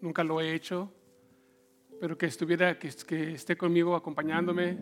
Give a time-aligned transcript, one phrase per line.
[0.00, 0.92] nunca lo he hecho,
[2.00, 4.78] pero que estuviera, que, esté conmigo acompañándome.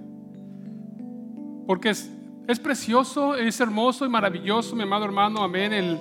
[1.67, 2.11] Porque es,
[2.47, 5.99] es precioso, es hermoso y maravilloso, mi amado hermano, amén, el,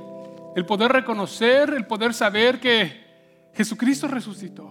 [0.56, 3.06] el poder reconocer, el poder saber que
[3.54, 4.68] Jesucristo resucitó.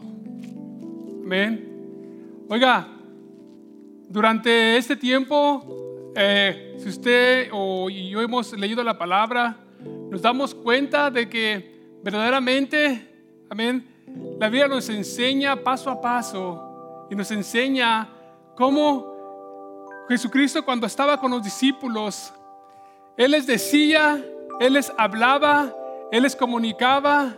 [1.22, 2.44] Amén.
[2.48, 2.86] Oiga,
[4.08, 9.56] durante este tiempo, eh, si usted o yo hemos leído la palabra,
[10.10, 13.08] nos damos cuenta de que verdaderamente,
[13.50, 13.93] amén,
[14.38, 18.08] la Biblia nos enseña paso a paso y nos enseña
[18.56, 22.32] cómo Jesucristo cuando estaba con los discípulos,
[23.16, 24.22] Él les decía,
[24.60, 25.72] Él les hablaba,
[26.10, 27.36] Él les comunicaba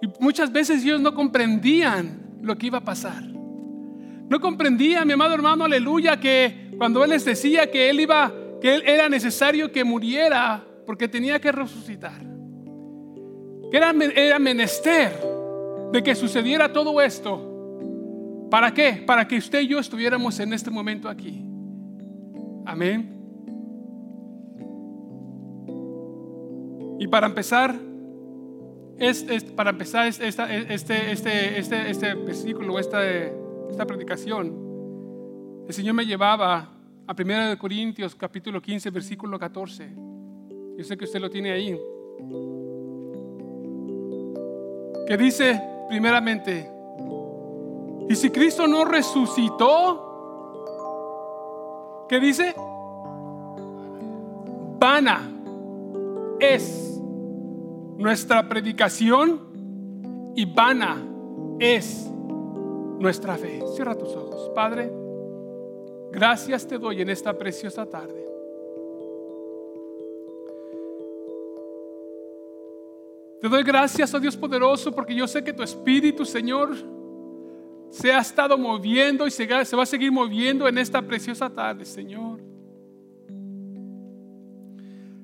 [0.00, 3.22] y muchas veces ellos no comprendían lo que iba a pasar.
[3.22, 8.74] No comprendía, mi amado hermano, aleluya, que cuando Él les decía que Él iba, que
[8.74, 12.20] él era necesario que muriera porque tenía que resucitar.
[13.70, 15.35] Que era, era menester
[15.92, 18.48] de que sucediera todo esto.
[18.50, 19.02] ¿Para qué?
[19.06, 21.44] Para que usted y yo estuviéramos en este momento aquí.
[22.64, 23.12] Amén.
[26.98, 27.74] Y para empezar,
[28.98, 33.04] es, para empezar este, este, este, este, este versículo, esta,
[33.70, 34.66] esta predicación,
[35.68, 36.70] el Señor me llevaba
[37.06, 39.90] a 1 Corintios capítulo 15, versículo 14.
[40.78, 41.78] Yo sé que usted lo tiene ahí.
[45.06, 46.72] Que dice, primeramente,
[48.08, 50.04] y si Cristo no resucitó,
[52.08, 52.54] ¿qué dice?
[54.78, 55.28] Vana
[56.38, 57.00] es
[57.96, 61.02] nuestra predicación y vana
[61.58, 62.08] es
[62.98, 63.62] nuestra fe.
[63.74, 64.92] Cierra tus ojos, Padre.
[66.12, 68.26] Gracias te doy en esta preciosa tarde.
[73.46, 76.74] Te doy gracias, oh Dios poderoso, porque yo sé que tu Espíritu, Señor,
[77.90, 82.40] se ha estado moviendo y se va a seguir moviendo en esta preciosa tarde, Señor.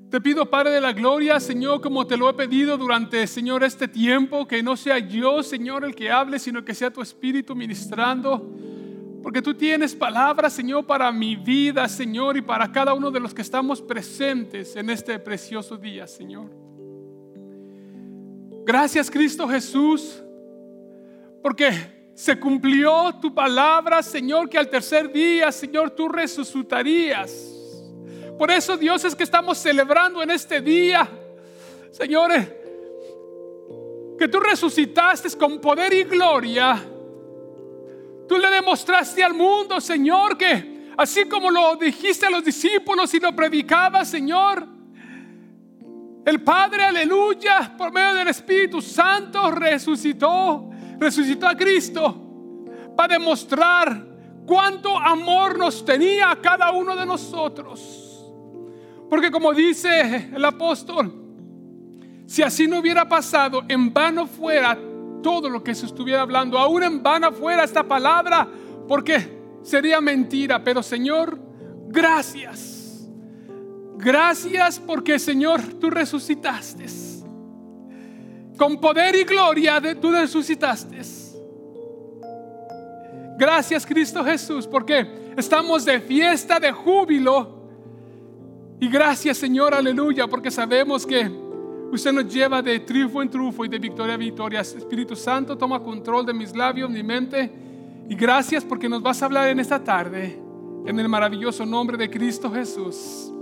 [0.09, 3.89] Te pido, Padre de la Gloria, Señor, como te lo he pedido durante, Señor, este
[3.89, 8.55] tiempo, que no sea yo, Señor, el que hable, sino que sea tu Espíritu ministrando.
[9.21, 13.33] Porque tú tienes palabras, Señor, para mi vida, Señor, y para cada uno de los
[13.33, 16.62] que estamos presentes en este precioso día, Señor.
[18.65, 20.23] Gracias, Cristo Jesús,
[21.41, 21.71] porque
[22.15, 27.49] se cumplió tu palabra, Señor, que al tercer día, Señor, tú resucitarías.
[28.37, 31.09] Por eso, Dios, es que estamos celebrando en este día,
[31.91, 32.47] Señores,
[34.17, 36.81] que tú resucitaste con poder y gloria.
[38.27, 43.19] Tú le demostraste al mundo, Señor, que así como lo dijiste a los discípulos y
[43.19, 44.72] lo predicabas, Señor,
[46.25, 54.05] el Padre, aleluya, por medio del Espíritu Santo, resucitó, resucitó a Cristo para demostrar
[54.45, 58.31] cuánto amor nos tenía a cada uno de nosotros.
[59.09, 61.13] Porque como dice el apóstol,
[62.25, 64.77] si así no hubiera pasado, en vano fuera
[65.21, 68.47] todo lo que se estuviera hablando, aún en vano fuera esta palabra,
[68.87, 70.63] porque sería mentira.
[70.63, 71.37] Pero Señor,
[71.87, 72.82] gracias.
[73.97, 76.85] Gracias porque Señor, tú resucitaste.
[78.57, 81.01] Con poder y gloria de, tú resucitaste.
[83.37, 87.63] Gracias Cristo Jesús, porque estamos de fiesta, de júbilo
[88.79, 91.29] y gracias Señor, aleluya, porque sabemos que
[91.91, 94.61] usted nos lleva de triunfo en triunfo y de victoria a victoria.
[94.61, 97.51] Espíritu Santo, toma control de mis labios, mi mente.
[98.09, 100.37] Y gracias porque nos vas a hablar en esta tarde,
[100.85, 103.32] en el maravilloso nombre de Cristo Jesús.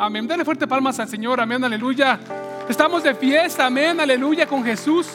[0.00, 0.28] Amén.
[0.28, 1.40] Dale fuerte palmas al Señor.
[1.40, 2.20] Amén, aleluya.
[2.68, 3.66] Estamos de fiesta.
[3.66, 5.08] Amén, aleluya con Jesús.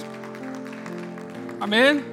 [1.62, 2.04] Amén.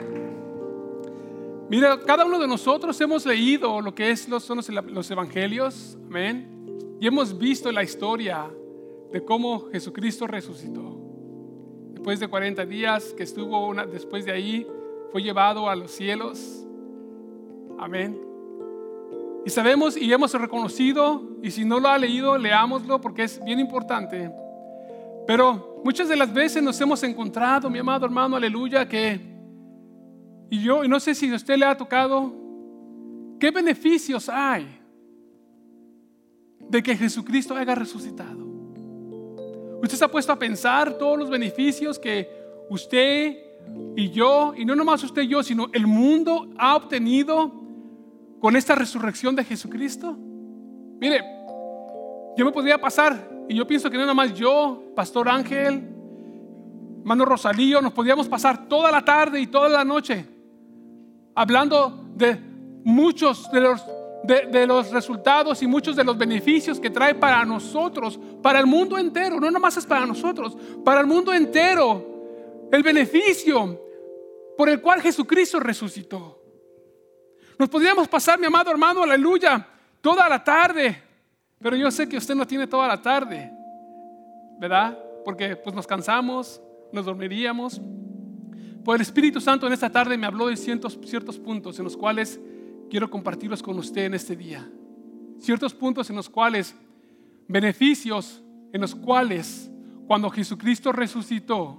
[1.68, 5.98] Mira, cada uno de nosotros hemos leído lo que es son los, los evangelios.
[6.06, 6.96] Amén.
[7.00, 8.48] Y hemos visto la historia
[9.12, 10.96] de cómo Jesucristo resucitó.
[11.92, 14.66] Después de 40 días que estuvo una, después de ahí,
[15.10, 16.64] fue llevado a los cielos.
[17.80, 18.29] Amén.
[19.44, 23.58] Y sabemos y hemos reconocido, y si no lo ha leído, leámoslo porque es bien
[23.58, 24.30] importante.
[25.26, 29.20] Pero muchas de las veces nos hemos encontrado, mi amado hermano, aleluya, que,
[30.50, 32.32] y yo, y no sé si a usted le ha tocado,
[33.38, 34.80] ¿qué beneficios hay
[36.70, 38.46] de que Jesucristo haya resucitado.
[39.82, 42.28] Usted se ha puesto a pensar todos los beneficios que
[42.68, 43.36] usted
[43.96, 47.59] y yo, y no nomás usted y yo, sino el mundo ha obtenido
[48.40, 50.16] con esta resurrección de Jesucristo.
[50.98, 51.22] Mire,
[52.36, 55.88] yo me podría pasar, y yo pienso que no nomás yo, Pastor Ángel,
[57.00, 60.26] hermano Rosalío, nos podíamos pasar toda la tarde y toda la noche
[61.34, 62.38] hablando de
[62.84, 63.84] muchos de los,
[64.24, 68.98] de, los resultados y muchos de los beneficios que trae para nosotros, para el mundo
[68.98, 69.40] entero.
[69.40, 72.68] No nomás es para nosotros, para el mundo entero.
[72.70, 73.80] El beneficio
[74.56, 76.39] por el cual Jesucristo resucitó.
[77.60, 79.66] Nos podríamos pasar, mi amado hermano, aleluya,
[80.00, 80.96] toda la tarde.
[81.58, 83.52] Pero yo sé que usted no tiene toda la tarde,
[84.58, 84.98] ¿verdad?
[85.26, 86.58] Porque pues nos cansamos,
[86.90, 87.78] nos dormiríamos.
[88.82, 91.98] Pues el Espíritu Santo en esta tarde me habló de ciertos, ciertos puntos en los
[91.98, 92.40] cuales
[92.88, 94.66] quiero compartirlos con usted en este día.
[95.38, 96.74] Ciertos puntos en los cuales,
[97.46, 98.42] beneficios
[98.72, 99.70] en los cuales,
[100.06, 101.76] cuando Jesucristo resucitó,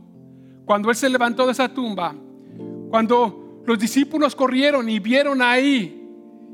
[0.63, 2.13] cuando Él se levantó de esa tumba,
[2.91, 6.01] cuando los discípulos corrieron y vieron ahí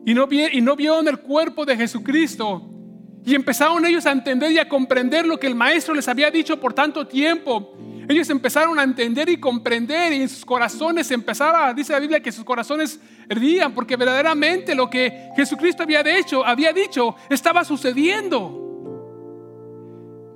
[0.05, 2.77] y no, y no vieron el cuerpo de Jesucristo,
[3.25, 6.57] y empezaron ellos a entender y a comprender lo que el maestro les había dicho
[6.61, 7.77] por tanto tiempo.
[8.07, 12.31] Ellos empezaron a entender y comprender y en sus corazones empezaba, dice la Biblia, que
[12.31, 18.63] sus corazones ardían porque verdaderamente lo que Jesucristo había hecho, había dicho, estaba sucediendo.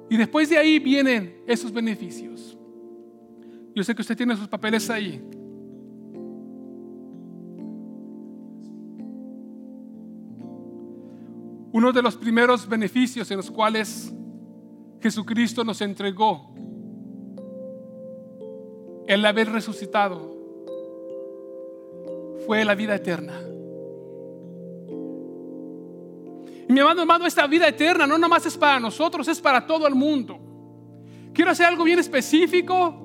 [0.09, 2.57] Y después de ahí vienen esos beneficios.
[3.73, 5.21] Yo sé que usted tiene sus papeles ahí.
[11.73, 14.13] Uno de los primeros beneficios en los cuales
[15.01, 16.53] Jesucristo nos entregó
[19.07, 20.35] el haber resucitado
[22.45, 23.33] fue la vida eterna.
[26.67, 29.87] Y mi amado hermano, esta vida eterna no nomás es para nosotros, es para todo
[29.87, 30.39] el mundo.
[31.33, 33.01] Quiero hacer algo bien específico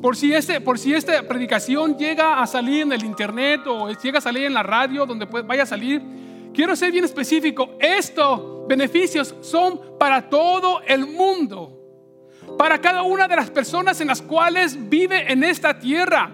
[0.00, 4.18] por si, este, por si esta predicación llega a salir en el internet o llega
[4.18, 6.02] a salir en la radio, donde vaya a salir
[6.54, 11.72] quiero ser bien específico, estos beneficios son para todo el mundo,
[12.56, 16.30] para cada una de las personas en las cuales vive en esta tierra.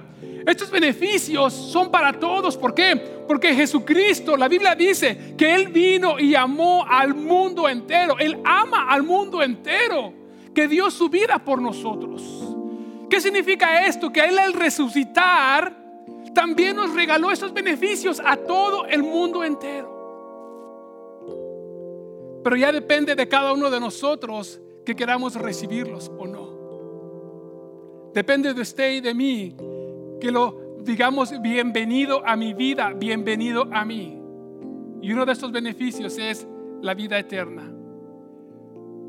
[0.46, 2.56] Estos beneficios son para todos.
[2.56, 2.96] ¿Por qué?
[3.26, 8.16] Porque Jesucristo, la Biblia dice que Él vino y amó al mundo entero.
[8.18, 10.12] Él ama al mundo entero,
[10.54, 12.22] que dio su vida por nosotros.
[13.08, 14.12] ¿Qué significa esto?
[14.12, 15.84] Que Él al resucitar
[16.34, 19.93] también nos regaló esos beneficios a todo el mundo entero.
[22.44, 28.12] Pero ya depende de cada uno de nosotros que queramos recibirlos o no.
[28.12, 29.56] Depende de usted y de mí
[30.20, 34.20] que lo digamos bienvenido a mi vida, bienvenido a mí.
[35.00, 36.46] Y uno de estos beneficios es
[36.82, 37.72] la vida eterna.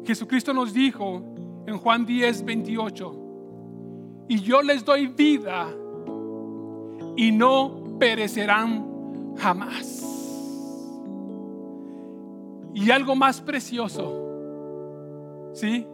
[0.05, 1.21] Jesucristo nos dijo
[1.67, 3.15] en Juan 10, 28,
[4.29, 5.67] y yo les doy vida
[7.17, 10.14] y no perecerán jamás.
[12.75, 15.88] Y algo más precioso, ¿sí?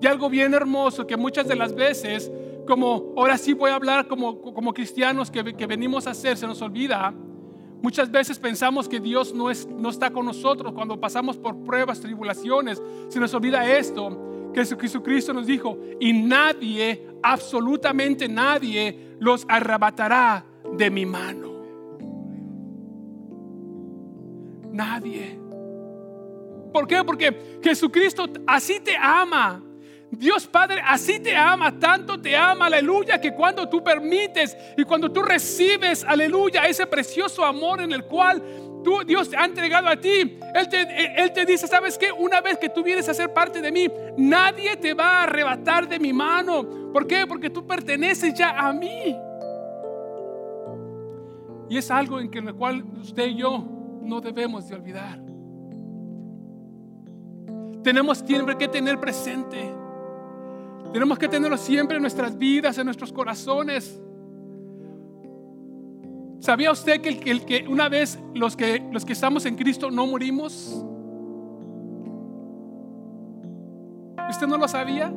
[0.00, 2.32] Y algo bien hermoso que muchas de las veces,
[2.66, 6.46] como ahora sí voy a hablar como, como cristianos que, que venimos a hacer, se
[6.46, 7.12] nos olvida.
[7.82, 12.00] Muchas veces pensamos que Dios no, es, no está con nosotros cuando pasamos por pruebas,
[12.00, 12.82] tribulaciones.
[13.08, 20.42] Se nos olvida esto, que Jesucristo nos dijo, y nadie, absolutamente nadie, los arrebatará
[20.74, 21.52] de mi mano.
[24.72, 25.43] Nadie.
[26.74, 27.04] ¿Por qué?
[27.04, 29.62] Porque Jesucristo así te ama.
[30.10, 35.10] Dios Padre así te ama, tanto te ama, aleluya, que cuando tú permites y cuando
[35.12, 38.42] tú recibes, aleluya, ese precioso amor en el cual
[38.82, 42.10] tú, Dios te ha entregado a ti, Él te, Él te dice, ¿sabes qué?
[42.10, 45.88] Una vez que tú vienes a ser parte de mí, nadie te va a arrebatar
[45.88, 46.92] de mi mano.
[46.92, 47.24] ¿Por qué?
[47.24, 49.16] Porque tú perteneces ya a mí.
[51.70, 53.64] Y es algo en que el cual usted y yo
[54.02, 55.23] no debemos de olvidar
[57.84, 59.72] tenemos siempre que tener presente.
[60.92, 64.00] Tenemos que tenerlo siempre en nuestras vidas, en nuestros corazones.
[66.40, 70.06] ¿Sabía usted que, el, que una vez los que, los que estamos en Cristo no
[70.06, 70.84] morimos?
[74.30, 75.12] ¿Usted no lo sabía?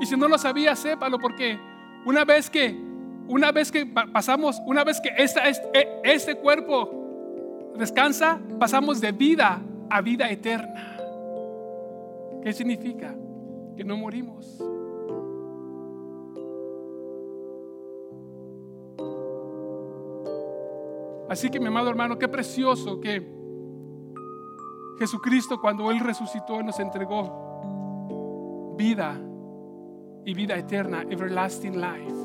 [0.00, 1.58] Y si no lo sabía, sépalo porque
[2.04, 2.88] una vez que
[3.28, 5.70] una vez que pasamos, una vez que esta, este,
[6.02, 10.89] este cuerpo descansa, pasamos de vida a vida eterna.
[12.42, 13.14] ¿Qué significa?
[13.76, 14.58] Que no morimos.
[21.28, 23.24] Así que mi amado hermano, qué precioso que
[24.98, 29.16] Jesucristo cuando Él resucitó nos entregó vida
[30.24, 32.16] y vida eterna, everlasting life,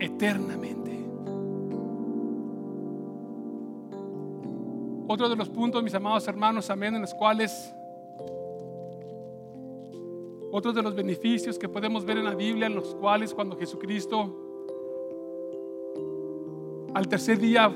[0.00, 0.86] eternamente.
[5.06, 7.72] Otro de los puntos, mis amados hermanos, amén, en los cuales
[10.52, 14.42] Otros de los beneficios que podemos ver en la Biblia, en los cuales cuando Jesucristo
[16.94, 17.70] al tercer día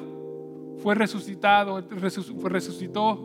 [0.83, 3.21] fue resucitado, resucitó,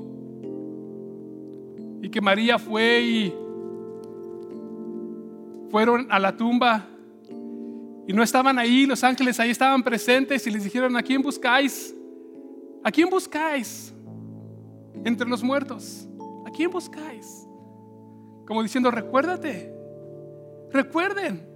[2.02, 3.34] y que María fue y
[5.72, 6.86] fueron a la tumba
[8.08, 11.96] y no estaban ahí, los ángeles ahí estaban presentes y les dijeron, ¿a quién buscáis?
[12.84, 13.94] ¿A quién buscáis?
[15.04, 16.08] Entre los muertos.
[16.46, 17.48] ¿A quién buscáis?
[18.46, 19.74] Como diciendo, recuérdate.
[20.72, 21.48] Recuerden.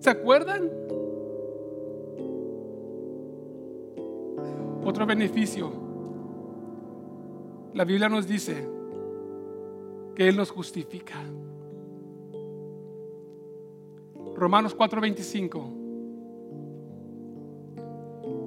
[0.00, 0.70] ¿Se acuerdan?
[4.84, 5.70] Otro beneficio.
[7.74, 8.68] La Biblia nos dice
[10.14, 11.16] que Él nos justifica.
[14.34, 15.78] Romanos 4:25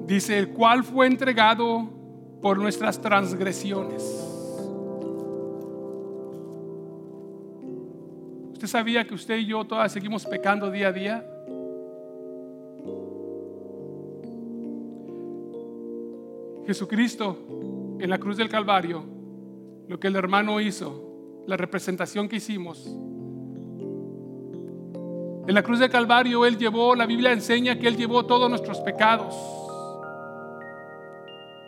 [0.05, 1.87] dice, el cual fue entregado
[2.41, 4.30] por nuestras transgresiones.
[8.61, 11.25] ¿Usted sabía que usted y yo todas seguimos pecando día a día?
[16.67, 19.03] Jesucristo en la cruz del Calvario,
[19.87, 22.85] lo que el hermano hizo, la representación que hicimos.
[25.47, 28.79] En la cruz del Calvario Él llevó, la Biblia enseña que Él llevó todos nuestros
[28.81, 29.35] pecados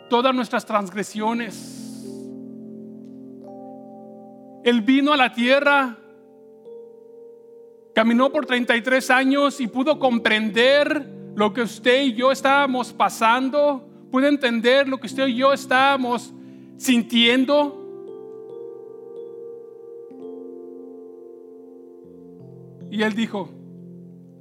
[0.08, 1.80] todas nuestras transgresiones.
[4.62, 5.98] Él vino a la tierra,
[7.94, 14.26] caminó por 33 años y pudo comprender lo que usted y yo estábamos pasando, pudo
[14.26, 16.32] entender lo que usted y yo estábamos
[16.76, 17.80] sintiendo.
[22.90, 23.50] Y él dijo,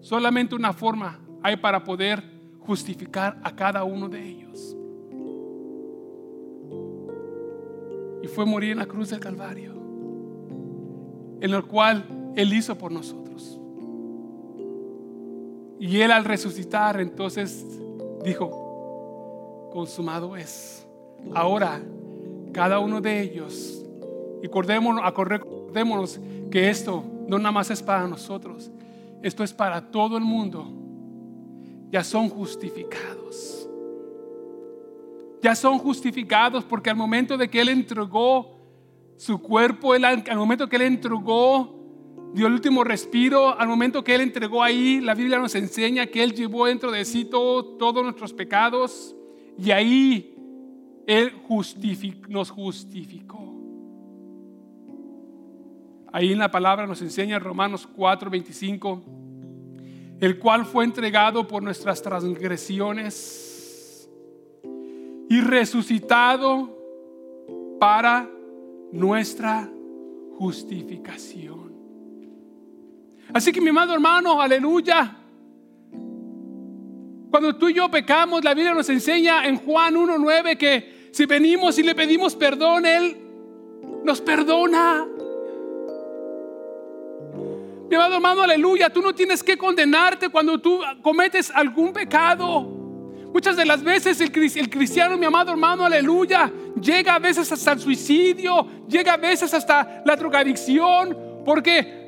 [0.01, 2.23] solamente una forma hay para poder
[2.59, 4.43] justificar a cada uno de ellos.
[8.23, 9.73] y fue morir en la cruz del Calvario,
[11.41, 13.22] en el cual Él hizo por nosotros.
[15.79, 17.65] Y Él al resucitar entonces
[18.23, 20.87] dijo, consumado es.
[21.33, 21.81] Ahora,
[22.51, 23.83] cada uno de ellos,
[24.41, 26.19] y acordémonos
[26.51, 28.71] que esto no nada más es para nosotros,
[29.21, 30.67] esto es para todo el mundo,
[31.91, 33.23] ya son justificados
[35.43, 38.57] ya son justificados porque al momento de que Él entregó
[39.17, 41.82] su cuerpo, al momento que Él entregó,
[42.33, 46.23] dio el último respiro, al momento que Él entregó ahí, la Biblia nos enseña que
[46.23, 49.15] Él llevó dentro de sí todos nuestros pecados
[49.57, 50.35] y ahí
[51.05, 51.33] Él
[52.27, 53.51] nos justificó.
[56.11, 59.01] Ahí en la palabra nos enseña Romanos 4, 25,
[60.19, 64.09] el cual fue entregado por nuestras transgresiones
[65.29, 66.77] y resucitado
[67.79, 68.29] para
[68.91, 69.69] nuestra
[70.37, 71.62] justificación.
[73.33, 75.17] Así que mi amado hermano, aleluya.
[77.31, 81.79] Cuando tú y yo pecamos, la Biblia nos enseña en Juan 1.9 que si venimos
[81.79, 83.17] y le pedimos perdón, Él
[84.03, 85.07] nos perdona.
[87.89, 92.61] Mi amado hermano, aleluya, tú no tienes que condenarte cuando tú cometes algún pecado.
[93.33, 97.79] Muchas de las veces el, cristiano, mi amado hermano, aleluya, llega a veces hasta el
[97.79, 102.02] suicidio, llega a veces hasta la drogadicción, porque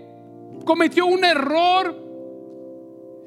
[0.65, 2.03] cometió un error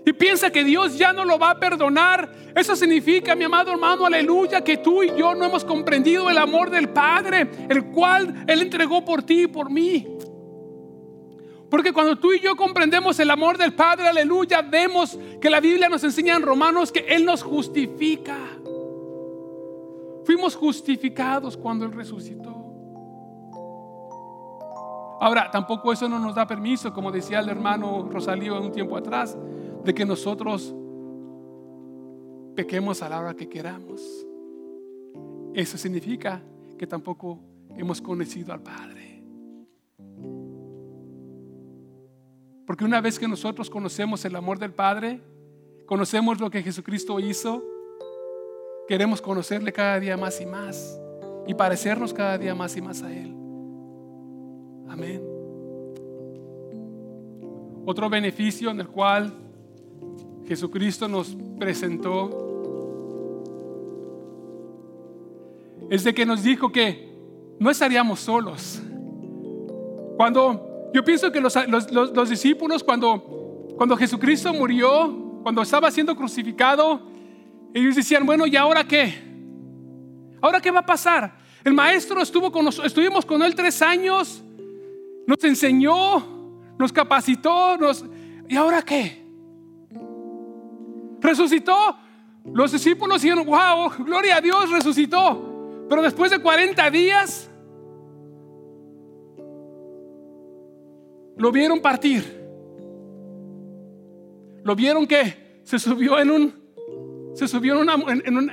[0.04, 2.33] y piensa que Dios ya no lo va a perdonar.
[2.54, 6.71] Eso significa, mi amado hermano, aleluya, que tú y yo no hemos comprendido el amor
[6.71, 10.07] del Padre, el cual Él entregó por ti y por mí.
[11.71, 15.88] Porque cuando tú y yo comprendemos el amor del Padre, aleluya, vemos que la Biblia
[15.88, 18.37] nos enseña en Romanos que Él nos justifica.
[20.25, 22.58] Fuimos justificados cuando Él resucitó.
[25.21, 29.37] Ahora, tampoco eso no nos da permiso, como decía el hermano Rosalío un tiempo atrás,
[29.85, 30.75] de que nosotros
[32.55, 34.01] pequemos a la hora que queramos.
[35.55, 36.43] Eso significa
[36.77, 37.41] que tampoco
[37.77, 39.25] hemos conocido al Padre.
[42.67, 45.21] Porque una vez que nosotros conocemos el amor del Padre,
[45.87, 47.65] conocemos lo que Jesucristo hizo,
[48.87, 51.01] queremos conocerle cada día más y más
[51.47, 53.48] y parecernos cada día más y más a Él.
[54.88, 55.23] Amén.
[57.85, 59.33] Otro beneficio en el cual
[60.47, 62.49] Jesucristo nos presentó
[65.90, 67.09] es de que nos dijo que
[67.59, 68.83] no estaríamos solos.
[70.16, 77.00] Cuando yo pienso que los, discípulos cuando, cuando Jesucristo murió, cuando estaba siendo crucificado,
[77.75, 79.14] ellos decían, bueno, ¿y ahora qué?
[80.40, 81.37] ¿Ahora qué va a pasar?
[81.64, 84.42] El maestro estuvo con nosotros, estuvimos con él tres años,
[85.28, 86.25] nos enseñó,
[86.78, 88.02] nos capacitó, nos...
[88.49, 89.23] ¿Y ahora qué?
[91.20, 91.75] Resucitó.
[92.47, 95.85] Los discípulos dijeron, wow, gloria a Dios, resucitó.
[95.87, 97.50] Pero después de 40 días,
[101.37, 102.25] lo vieron partir.
[104.64, 107.97] Lo vieron que se subió en un, se subió en una,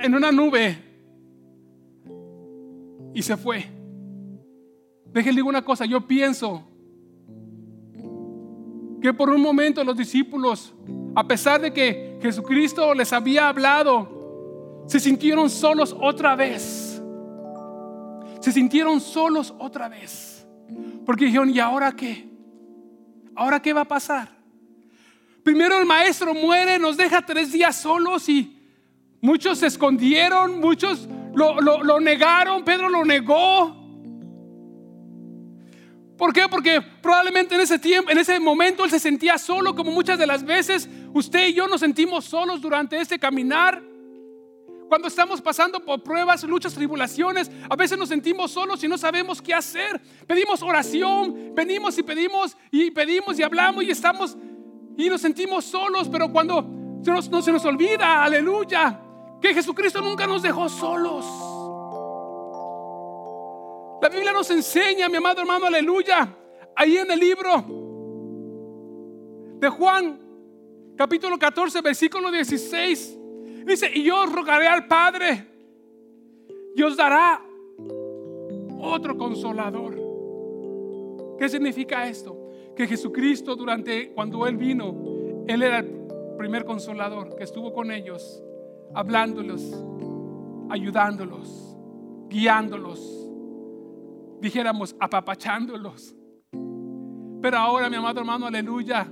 [0.02, 0.76] en una nube
[3.14, 3.75] y se fue.
[5.12, 6.64] Déjenle una cosa, yo pienso
[9.00, 10.74] que por un momento los discípulos,
[11.14, 17.02] a pesar de que Jesucristo les había hablado, se sintieron solos otra vez.
[18.40, 20.46] Se sintieron solos otra vez.
[21.04, 22.28] Porque dijeron, ¿y ahora qué?
[23.34, 24.28] ¿Ahora qué va a pasar?
[25.42, 28.60] Primero el maestro muere, nos deja tres días solos y
[29.20, 33.75] muchos se escondieron, muchos lo, lo negaron, Pedro lo negó.
[36.16, 36.48] ¿Por qué?
[36.48, 40.26] Porque probablemente en ese tiempo, en ese momento él se sentía solo, como muchas de
[40.26, 43.82] las veces usted y yo nos sentimos solos durante este caminar.
[44.88, 49.42] Cuando estamos pasando por pruebas, luchas, tribulaciones, a veces nos sentimos solos y no sabemos
[49.42, 50.00] qué hacer.
[50.26, 54.36] Pedimos oración, venimos y pedimos y pedimos y hablamos y estamos
[54.96, 56.66] y nos sentimos solos, pero cuando
[57.02, 59.00] se nos, no se nos olvida, aleluya,
[59.42, 61.55] que Jesucristo nunca nos dejó solos.
[64.00, 66.36] La Biblia nos enseña, mi amado hermano, aleluya,
[66.74, 67.64] ahí en el libro
[69.58, 70.20] de Juan,
[70.96, 73.18] capítulo 14, versículo 16,
[73.64, 75.46] dice, y yo rogaré al Padre,
[76.74, 77.42] y os dará
[78.80, 79.96] otro consolador.
[81.38, 82.50] ¿Qué significa esto?
[82.76, 84.94] Que Jesucristo durante cuando Él vino,
[85.46, 88.42] Él era el primer consolador que estuvo con ellos,
[88.94, 89.62] hablándolos,
[90.68, 91.78] ayudándolos,
[92.28, 93.25] guiándolos
[94.40, 96.14] dijéramos, apapachándolos.
[97.40, 99.06] Pero ahora, mi amado hermano, aleluya,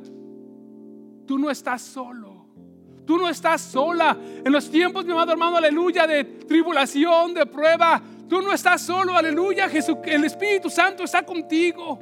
[1.26, 2.34] tú no estás solo.
[3.06, 4.16] Tú no estás sola.
[4.44, 9.14] En los tiempos, mi amado hermano, aleluya, de tribulación, de prueba, tú no estás solo,
[9.14, 9.68] aleluya.
[9.68, 11.98] Jesús, el Espíritu Santo está contigo.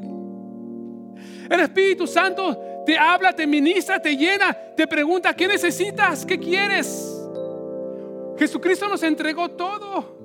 [1.51, 6.25] El Espíritu Santo te habla, te ministra, te llena, te pregunta, ¿qué necesitas?
[6.25, 7.19] ¿Qué quieres?
[8.39, 10.22] Jesucristo nos entregó todo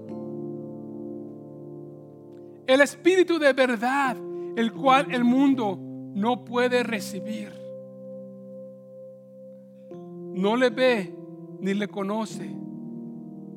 [2.68, 4.18] el Espíritu de verdad,
[4.58, 5.80] el cual el mundo
[6.14, 7.52] no puede recibir.
[10.34, 11.16] No le ve
[11.62, 12.50] ni le conoce.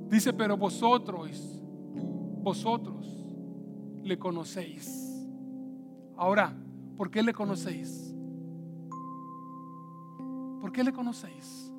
[0.08, 1.60] Dice, pero vosotros,
[2.42, 3.06] vosotros
[4.02, 5.26] le conocéis.
[6.16, 6.54] Ahora,
[6.96, 8.14] ¿por qué le conocéis?
[10.60, 11.72] ¿Por qué le conocéis?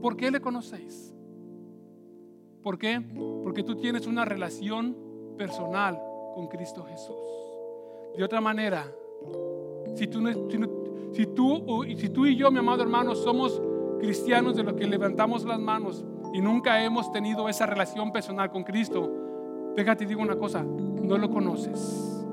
[0.00, 1.12] ¿Por qué le conocéis?
[2.62, 3.00] ¿Por qué?
[3.42, 5.05] Porque tú tienes una relación
[5.36, 6.00] personal
[6.34, 7.16] con Cristo Jesús.
[8.16, 8.90] De otra manera,
[9.94, 13.60] si tú, y yo, mi amado hermano, somos
[14.00, 18.64] cristianos de los que levantamos las manos y nunca hemos tenido esa relación personal con
[18.64, 22.24] Cristo, déjate digo una cosa, no lo conoces.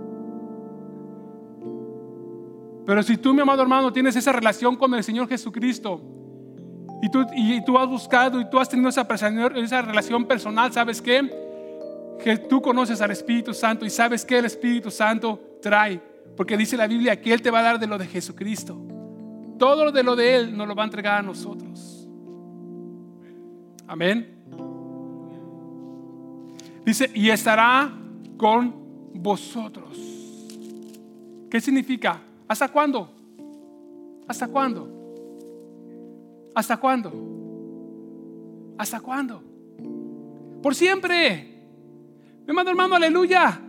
[2.85, 6.01] Pero si tú, mi amado hermano, tienes esa relación con el Señor Jesucristo
[7.01, 9.07] y tú, y tú has buscado y tú has tenido esa,
[9.55, 11.42] esa relación personal, ¿sabes qué?
[12.23, 16.01] Que tú conoces al Espíritu Santo y sabes que el Espíritu Santo trae.
[16.35, 18.79] Porque dice la Biblia que Él te va a dar de lo de Jesucristo.
[19.59, 22.07] Todo de lo de Él nos lo va a entregar a nosotros.
[23.85, 24.33] Amén.
[26.85, 27.93] Dice, y estará
[28.37, 28.73] con
[29.13, 29.97] vosotros.
[31.49, 32.21] ¿Qué significa?
[32.47, 33.09] ¿Hasta cuándo?
[34.27, 34.89] ¿Hasta cuándo?
[36.55, 37.13] ¿Hasta cuándo?
[38.77, 39.43] ¿Hasta cuándo?
[40.61, 41.52] Por siempre.
[42.45, 43.61] Mi amado hermano, aleluya.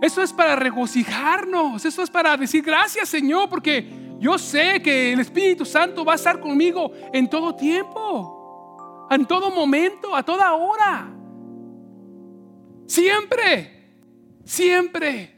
[0.00, 5.20] Eso es para regocijarnos, eso es para decir gracias Señor, porque yo sé que el
[5.20, 11.08] Espíritu Santo va a estar conmigo en todo tiempo, en todo momento, a toda hora.
[12.86, 13.90] Siempre,
[14.44, 15.36] siempre.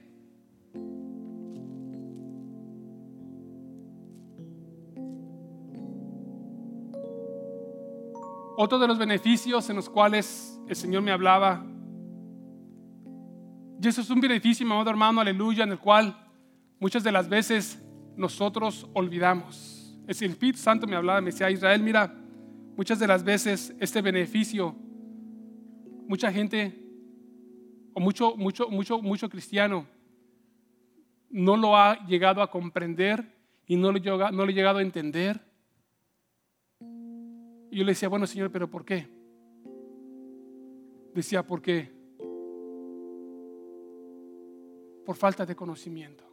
[8.57, 11.65] Otro de los beneficios en los cuales el Señor me hablaba
[13.83, 16.15] y eso es un beneficio, mi amado hermano, aleluya, en el cual
[16.79, 17.83] muchas de las veces
[18.15, 19.99] nosotros olvidamos.
[20.07, 22.15] El Espíritu Santo me hablaba, me decía, Israel, mira,
[22.77, 24.75] muchas de las veces este beneficio,
[26.07, 26.79] mucha gente,
[27.95, 29.87] o mucho, mucho, mucho, mucho cristiano,
[31.31, 33.35] no lo ha llegado a comprender
[33.67, 35.41] y no lo, no lo ha llegado a entender.
[37.71, 39.09] Y yo le decía, bueno, Señor, pero ¿por qué?
[41.15, 42.00] Decía, porque
[45.05, 46.25] por falta de conocimiento.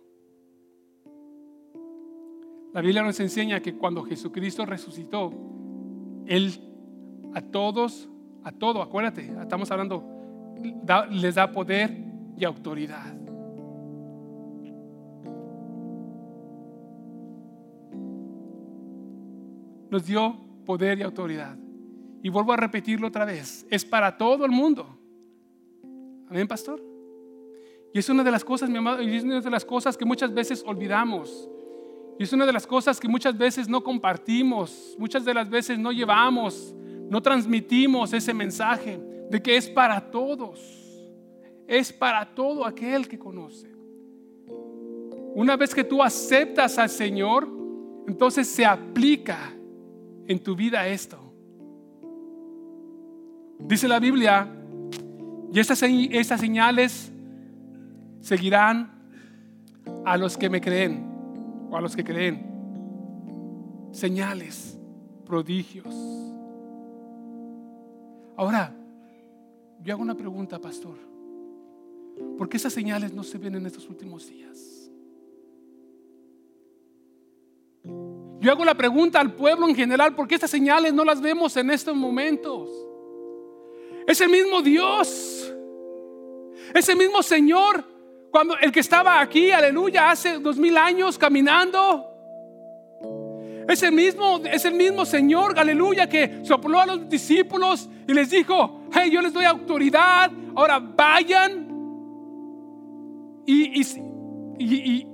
[2.73, 5.33] La Biblia nos enseña que cuando Jesucristo resucitó,
[6.25, 6.53] Él
[7.33, 8.07] a todos,
[8.43, 10.03] a todo, acuérdate, estamos hablando,
[11.11, 11.97] les da poder
[12.37, 13.15] y autoridad.
[19.89, 21.57] Nos dio poder y autoridad.
[22.21, 24.99] Y vuelvo a repetirlo otra vez, es para todo el mundo.
[26.29, 26.96] Amén, pastor.
[27.97, 30.05] Y es una de las cosas, mi amado, y es una de las cosas que
[30.05, 31.49] muchas veces olvidamos.
[32.19, 35.79] Y es una de las cosas que muchas veces no compartimos, muchas de las veces
[35.79, 36.75] no llevamos,
[37.09, 40.59] no transmitimos ese mensaje de que es para todos.
[41.65, 43.73] Es para todo aquel que conoce.
[45.33, 47.49] Una vez que tú aceptas al Señor,
[48.07, 49.39] entonces se aplica
[50.27, 51.17] en tu vida esto.
[53.57, 54.47] Dice la Biblia,
[55.51, 57.11] y estas, estas señales
[58.27, 58.91] seguirán
[60.05, 62.45] a los que me creen o a los que creen.
[63.91, 64.77] Señales,
[65.25, 65.95] prodigios.
[68.35, 68.75] Ahora,
[69.81, 70.97] yo hago una pregunta, pastor.
[72.37, 74.91] ¿Por qué esas señales no se ven en estos últimos días?
[77.85, 81.55] Yo hago la pregunta al pueblo en general, ¿por qué estas señales no las vemos
[81.55, 82.69] en estos momentos?
[84.05, 85.53] Es el mismo Dios,
[86.73, 87.96] es el mismo Señor
[88.31, 92.13] cuando el que estaba aquí, aleluya, hace dos mil años caminando.
[93.67, 98.29] Es el mismo, es el mismo Señor, aleluya, que sopló a los discípulos y les
[98.29, 101.67] dijo, hey, yo les doy autoridad, ahora vayan
[103.45, 103.81] y,
[104.57, 105.07] y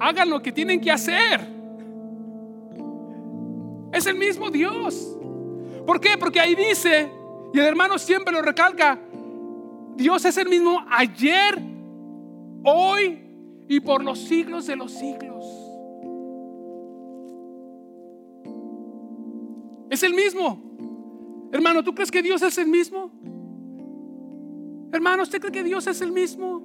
[0.00, 1.40] hagan lo que tienen que hacer.
[3.92, 5.16] Es el mismo Dios.
[5.86, 6.16] ¿Por qué?
[6.18, 7.10] Porque ahí dice,
[7.52, 8.98] y el hermano siempre lo recalca,
[9.96, 11.60] Dios es el mismo ayer,
[12.64, 13.18] hoy
[13.68, 15.44] y por los siglos de los siglos.
[19.90, 21.50] Es el mismo.
[21.52, 23.10] Hermano, ¿tú crees que Dios es el mismo?
[24.92, 26.62] Hermano, ¿usted cree que Dios es el mismo?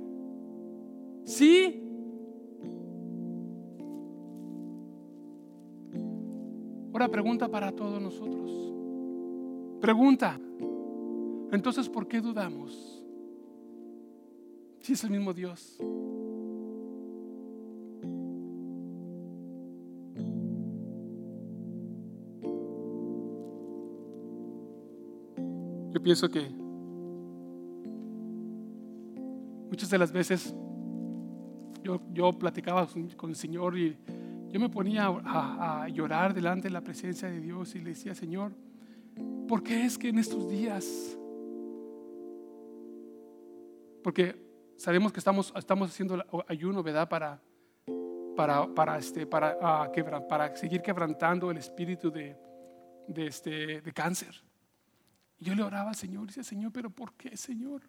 [1.25, 1.81] Sí.
[6.93, 8.51] Ahora pregunta para todos nosotros.
[9.81, 10.39] Pregunta.
[11.51, 12.94] Entonces, ¿por qué dudamos?
[14.85, 15.79] Si es el mismo Dios.
[25.91, 26.47] Yo pienso que
[29.71, 30.55] muchas de las veces
[31.81, 33.97] yo, yo platicaba con el Señor y
[34.51, 38.13] yo me ponía a, a, llorar delante de la presencia de Dios y le decía,
[38.13, 38.51] Señor,
[39.47, 41.17] ¿por qué es que en estos días?
[44.03, 44.44] Porque
[44.77, 47.07] sabemos que estamos, estamos haciendo ayuno, ¿verdad?
[47.07, 47.41] Para,
[48.35, 49.91] para, para, este, para, ah,
[50.27, 52.37] para seguir quebrantando el espíritu de,
[53.07, 54.35] de, este, de cáncer.
[55.39, 57.81] Yo le oraba al Señor y decía, Señor, pero ¿por qué, Señor?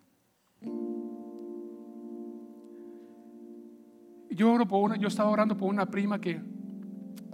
[4.31, 6.41] Yo, oro por una, yo estaba orando por una prima que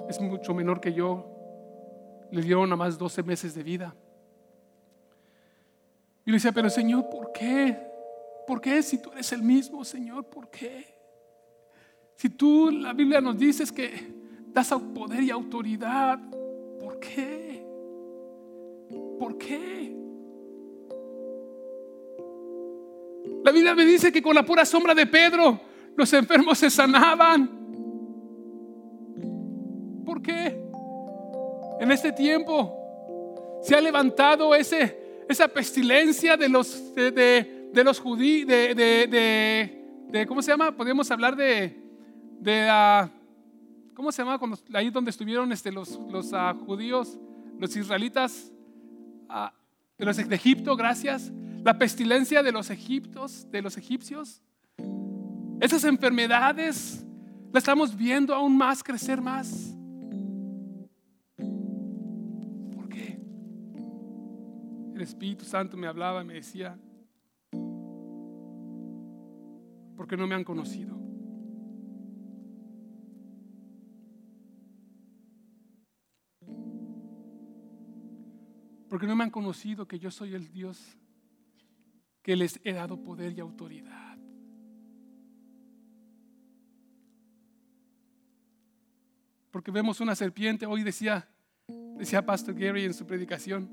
[0.09, 1.29] es mucho menor que yo.
[2.31, 3.95] Le dieron nada más 12 meses de vida.
[6.25, 7.92] Y le decía, pero Señor, ¿por qué?
[8.47, 10.25] ¿Por qué si tú eres el mismo, Señor?
[10.27, 10.87] ¿Por qué?
[12.17, 14.13] Si tú, la Biblia nos dices que
[14.47, 16.19] das poder y autoridad,
[16.81, 17.65] ¿por qué?
[19.19, 19.97] ¿Por qué?
[23.45, 25.61] La Biblia me dice que con la pura sombra de Pedro
[25.97, 27.51] los enfermos se sanaban.
[30.05, 30.61] ¿Por qué?
[31.81, 32.79] En este tiempo
[33.63, 40.43] se ha levantado ese, esa pestilencia de los de los judíos, de, de, de, ¿cómo
[40.43, 40.77] se llama?
[40.77, 41.83] Podemos hablar de,
[42.41, 43.09] de
[43.95, 44.39] ¿cómo se llama?
[44.75, 47.19] Ahí donde estuvieron este, los, los uh, judíos,
[47.59, 48.53] los israelitas,
[49.31, 49.49] uh,
[49.97, 51.33] de los de Egipto, gracias.
[51.65, 54.43] La pestilencia de los egiptos, de los egipcios.
[55.61, 57.07] Esas enfermedades
[57.53, 59.77] las estamos viendo aún más crecer más.
[62.75, 63.21] ¿Por qué?
[64.95, 66.77] El Espíritu Santo me hablaba y me decía,
[69.97, 70.99] porque no me han conocido.
[78.89, 80.99] Porque no me han conocido que yo soy el Dios
[82.23, 84.19] que les he dado poder y autoridad.
[89.51, 91.29] Porque vemos una serpiente, hoy decía,
[91.97, 93.71] decía Pastor Gary en su predicación,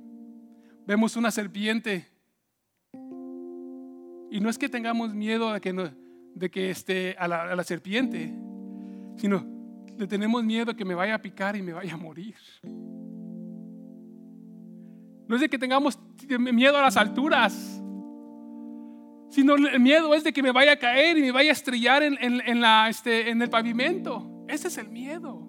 [0.85, 2.07] vemos una serpiente.
[4.31, 5.89] Y no es que tengamos miedo de que no,
[6.35, 8.33] de que esté a la, serpiente,
[9.17, 9.45] sino
[9.97, 12.35] le tenemos miedo que me vaya a picar y me vaya a morir.
[15.27, 15.99] No es de que tengamos
[16.39, 17.53] miedo a las alturas,
[19.29, 22.01] sino el miedo es de que me vaya a caer y me vaya a estrellar
[22.01, 24.45] en, la, este, en el pavimento.
[24.47, 25.45] Ese es el miedo.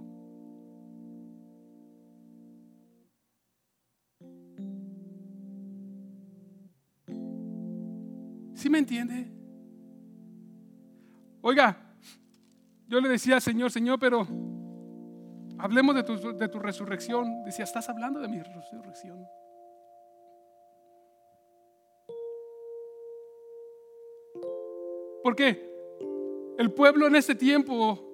[8.54, 9.39] ¿Sí me entiende?
[11.42, 11.76] Oiga,
[12.86, 14.26] yo le decía al Señor, Señor, pero
[15.58, 17.44] hablemos de tu, resurrección.
[17.44, 19.26] Decía, estás hablando de mi resurrección.
[25.22, 25.70] Porque
[26.58, 28.06] el pueblo en este tiempo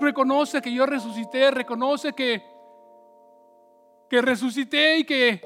[0.00, 2.42] reconoce que yo resucité, reconoce que
[4.10, 5.40] resucité y que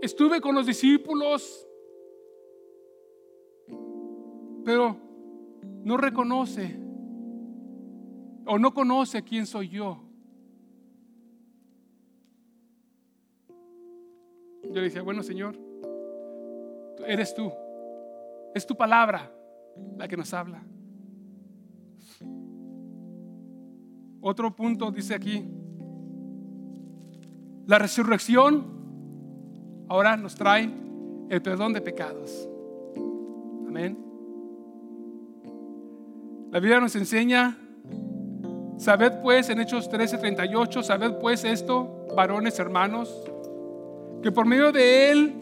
[0.00, 1.65] estuve con los discípulos,
[4.66, 4.96] pero
[5.84, 6.76] no reconoce
[8.46, 10.02] o no conoce quién soy yo.
[14.64, 15.56] Yo le decía, bueno Señor,
[17.06, 17.52] eres tú.
[18.56, 19.32] Es tu palabra
[19.96, 20.60] la que nos habla.
[24.20, 25.44] Otro punto dice aquí,
[27.68, 28.66] la resurrección
[29.88, 30.68] ahora nos trae
[31.28, 32.48] el perdón de pecados.
[33.68, 34.15] Amén.
[36.56, 37.54] La Biblia nos enseña,
[38.78, 43.14] sabed pues en Hechos 13:38, sabed pues esto, varones hermanos,
[44.22, 45.34] que por medio de él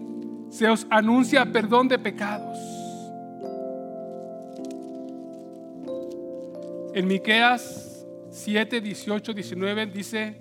[0.50, 2.59] se os anuncia perdón de pecados.
[6.94, 10.40] En Miqueas 7, 18, 19 dice,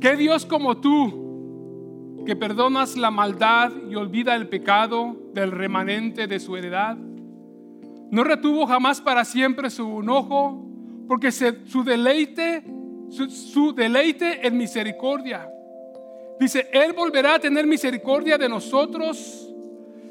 [0.00, 6.38] ¿qué Dios como tú, que perdonas la maldad y olvida el pecado del remanente de
[6.38, 6.96] su heredad?
[8.10, 10.64] No retuvo jamás para siempre su enojo,
[11.06, 12.64] porque su deleite,
[13.08, 15.48] su deleite en misericordia
[16.40, 19.46] Dice, Él volverá a tener misericordia de nosotros,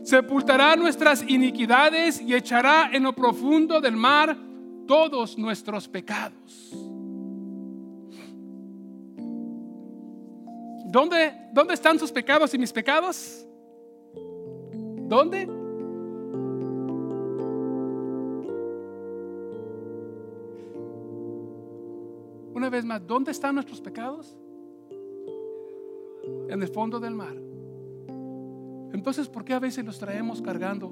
[0.04, 4.38] sepultará nuestras iniquidades y echará en lo profundo del mar
[4.88, 6.72] todos nuestros pecados.
[10.86, 13.44] ¿Dónde, ¿Dónde están sus pecados y mis pecados?
[15.08, 15.59] ¿Dónde?
[22.60, 24.36] Una vez más, ¿dónde están nuestros pecados?
[26.50, 27.34] en el fondo del mar.
[28.92, 30.92] Entonces, ¿por qué a veces los traemos cargando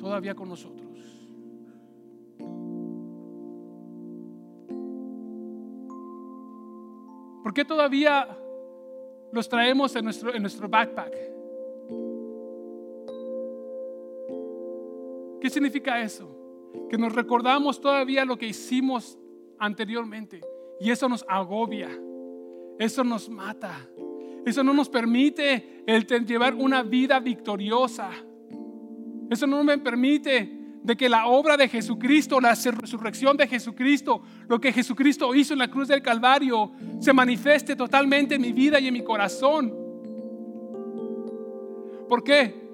[0.00, 0.88] todavía con nosotros?
[7.44, 8.36] ¿Por qué todavía
[9.30, 11.12] los traemos en nuestro, en nuestro backpack?
[15.40, 16.28] ¿Qué significa eso?
[16.88, 19.16] Que nos recordamos todavía lo que hicimos
[19.56, 20.40] anteriormente
[20.80, 21.90] y eso nos agobia,
[22.78, 23.88] eso nos mata,
[24.46, 28.10] eso no nos permite el llevar una vida victoriosa.
[29.30, 34.60] Eso no me permite de que la obra de Jesucristo, la resurrección de Jesucristo, lo
[34.60, 38.88] que Jesucristo hizo en la cruz del Calvario, se manifieste totalmente en mi vida y
[38.88, 39.72] en mi corazón.
[42.08, 42.72] ¿Por qué?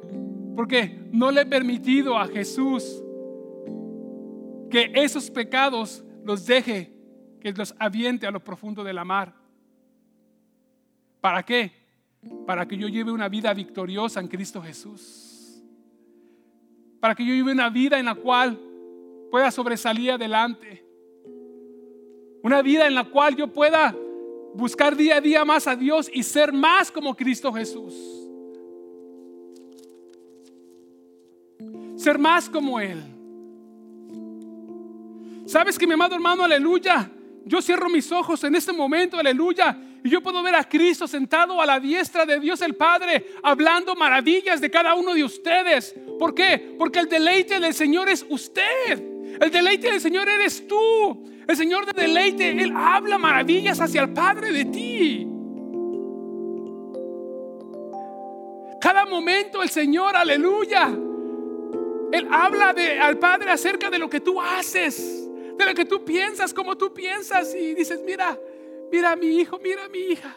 [0.55, 3.03] Porque no le he permitido a Jesús
[4.71, 6.96] que esos pecados los deje,
[7.53, 9.33] que los aviente a lo profundo de la mar.
[11.21, 11.73] ¿Para qué?
[12.47, 15.63] Para que yo lleve una vida victoriosa en Cristo Jesús.
[17.01, 18.59] Para que yo lleve una vida en la cual
[19.31, 20.85] pueda sobresalir adelante.
[22.43, 23.95] Una vida en la cual yo pueda
[24.55, 27.95] buscar día a día más a Dios y ser más como Cristo Jesús.
[31.97, 33.03] Ser más como Él.
[35.47, 37.11] ¿Sabes que mi amado hermano, aleluya?
[37.47, 41.61] Yo cierro mis ojos en este momento, aleluya, y yo puedo ver a Cristo sentado
[41.63, 45.95] a la diestra de Dios el Padre, hablando maravillas de cada uno de ustedes.
[46.19, 46.75] ¿Por qué?
[46.77, 49.01] Porque el deleite del Señor es usted.
[49.41, 51.25] El deleite del Señor eres tú.
[51.47, 55.29] El Señor de deleite, Él habla maravillas hacia el Padre de ti.
[58.81, 60.89] Cada momento el Señor, aleluya.
[62.13, 65.26] Él habla de, al Padre acerca de lo que tú haces,
[65.57, 67.55] de lo que tú piensas, como tú piensas.
[67.55, 68.39] Y dices, mira,
[68.91, 70.37] mira a mi hijo, mira a mi hija.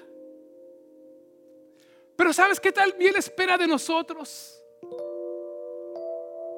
[2.15, 4.61] Pero ¿sabes qué tal bien espera de nosotros?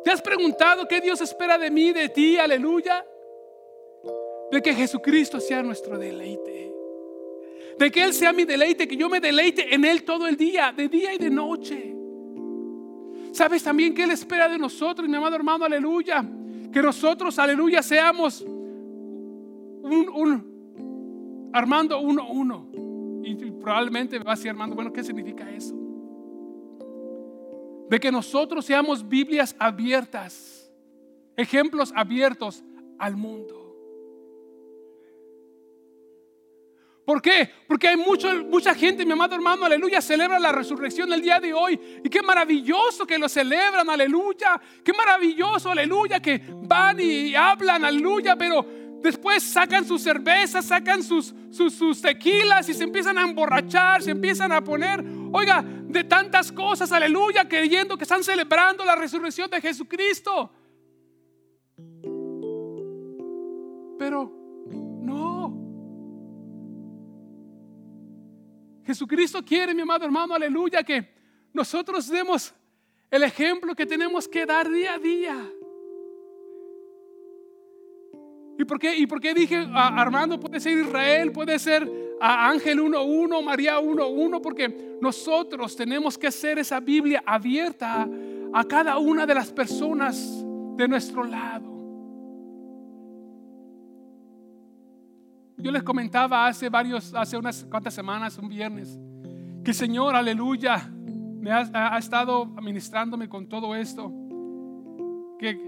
[0.03, 2.37] ¿Te has preguntado qué Dios espera de mí, de ti?
[2.37, 3.05] Aleluya.
[4.51, 6.73] De que Jesucristo sea nuestro deleite.
[7.77, 10.73] De que Él sea mi deleite, que yo me deleite en Él todo el día,
[10.75, 11.95] de día y de noche.
[13.31, 15.65] ¿Sabes también que Él espera de nosotros, mi amado hermano?
[15.65, 16.25] Aleluya
[16.71, 20.51] Que nosotros, aleluya, seamos un, un
[21.53, 22.69] Armando uno uno.
[23.23, 25.75] Y probablemente me va a decir Armando, bueno, ¿qué significa eso?
[27.89, 30.71] De que nosotros seamos Biblias abiertas,
[31.35, 32.63] ejemplos abiertos
[32.97, 33.60] al mundo.
[37.11, 37.51] ¿Por qué?
[37.67, 41.53] Porque hay mucho, mucha gente, mi amado hermano, aleluya, celebra la resurrección el día de
[41.53, 41.77] hoy.
[42.05, 44.61] Y qué maravilloso que lo celebran, aleluya.
[44.81, 48.65] Qué maravilloso, aleluya, que van y hablan, aleluya, pero
[49.01, 54.11] después sacan sus cervezas, sacan sus, sus, sus tequilas y se empiezan a emborrachar, se
[54.11, 59.59] empiezan a poner, oiga, de tantas cosas, aleluya, creyendo que están celebrando la resurrección de
[59.59, 60.49] Jesucristo.
[63.99, 64.40] Pero
[68.91, 71.07] Jesucristo quiere, mi amado hermano, aleluya, que
[71.53, 72.53] nosotros demos
[73.09, 75.49] el ejemplo que tenemos que dar día a día.
[78.59, 82.81] ¿Y por qué, y por qué dije Armando puede ser Israel, puede ser a Ángel
[82.81, 84.41] 1.1, María 1.1?
[84.41, 88.09] Porque nosotros tenemos que hacer esa Biblia abierta
[88.53, 90.43] a cada una de las personas
[90.75, 91.70] de nuestro lado.
[95.57, 98.97] Yo les comentaba hace varios, hace unas cuantas semanas, un viernes,
[99.63, 100.89] que Señor, aleluya,
[101.41, 104.11] me ha, estado administrándome con todo esto.
[105.37, 105.59] Que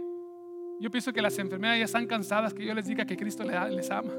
[0.79, 3.89] yo pienso que las enfermedades ya están cansadas que yo les diga que Cristo les
[3.89, 4.13] ama.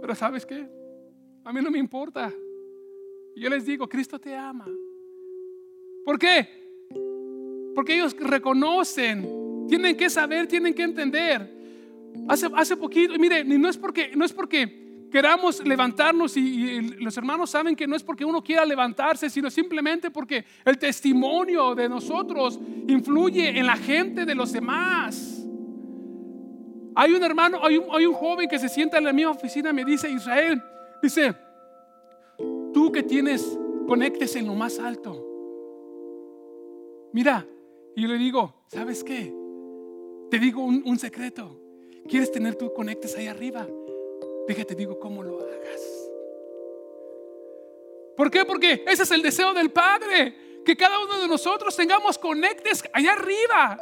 [0.00, 0.68] Pero ¿sabes qué?
[1.44, 2.32] A mí no me importa.
[3.34, 4.66] Yo les digo, Cristo te ama.
[6.04, 6.48] ¿Por qué?
[7.74, 11.57] Porque ellos reconocen, tienen que saber, tienen que entender
[12.26, 17.50] Hace, hace poquito, mire, no es porque, no es porque queramos levantarnos y, los hermanos
[17.50, 22.58] saben que no es porque uno quiera levantarse, sino simplemente porque el testimonio de nosotros
[22.86, 25.44] influye en la gente de los demás.
[26.94, 29.72] Hay un hermano, hay un, hay un joven que se sienta en la misma oficina
[29.72, 30.60] me dice, Israel,
[31.02, 31.34] dice,
[32.72, 35.24] tú que tienes, conectes en lo más alto.
[37.12, 37.46] Mira,
[37.94, 39.32] y yo le digo, ¿sabes qué?
[40.30, 41.67] Te digo un secreto.
[42.06, 43.66] ¿Quieres tener tus conectes ahí arriba?
[44.46, 46.10] Déjate, digo cómo lo hagas.
[48.16, 48.44] ¿Por qué?
[48.44, 50.34] Porque ese es el deseo del Padre.
[50.64, 53.78] Que cada uno de nosotros tengamos conectes allá arriba.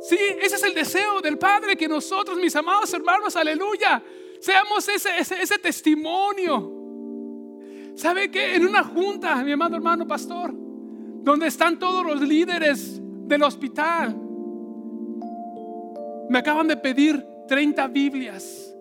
[0.00, 1.76] Sí, ese es el deseo del Padre.
[1.76, 4.02] Que nosotros, mis amados hermanos, aleluya,
[4.38, 6.72] seamos ese, ese, ese testimonio.
[7.96, 8.54] ¿Sabe qué?
[8.54, 14.14] En una junta, mi amado hermano pastor, donde están todos los líderes del hospital,
[16.28, 18.74] me acaban de pedir 30 Biblias.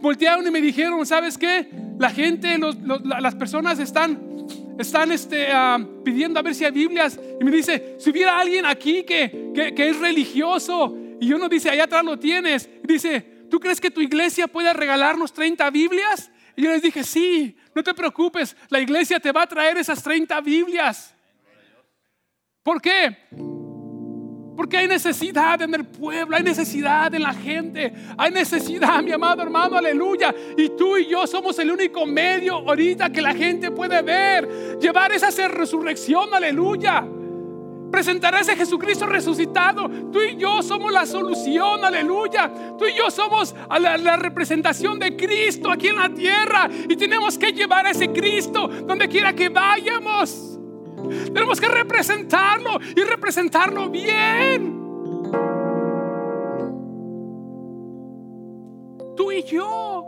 [0.00, 1.68] Voltearon y me dijeron, ¿sabes qué?
[1.98, 4.46] La gente, las personas están,
[4.78, 7.18] están este, ah, pidiendo a ver si hay Biblias.
[7.40, 11.84] Y me dice, si hubiera alguien aquí que, que, es religioso y uno dice, allá
[11.84, 12.68] atrás lo tienes.
[12.82, 16.30] Y dice, ¿tú crees que tu iglesia puede regalarnos 30 Biblias?
[16.56, 20.02] Y yo les dije, sí, no te preocupes, la iglesia te va a traer esas
[20.02, 21.14] 30 Biblias.
[22.62, 23.16] ¿Por qué?
[24.56, 29.42] Porque hay necesidad en el pueblo, hay necesidad en la gente, hay necesidad, mi amado
[29.42, 30.34] hermano, aleluya.
[30.56, 35.12] Y tú y yo somos el único medio ahorita que la gente puede ver, llevar
[35.12, 37.04] esa resurrección, aleluya.
[37.90, 39.86] Presentar a ese Jesucristo resucitado.
[40.10, 42.50] Tú y yo somos la solución, aleluya.
[42.78, 46.70] Tú y yo somos la, la representación de Cristo aquí en la tierra.
[46.88, 50.51] Y tenemos que llevar a ese Cristo donde quiera que vayamos.
[51.32, 54.80] Tenemos que representarlo y representarlo bien.
[59.16, 60.06] Tú y yo.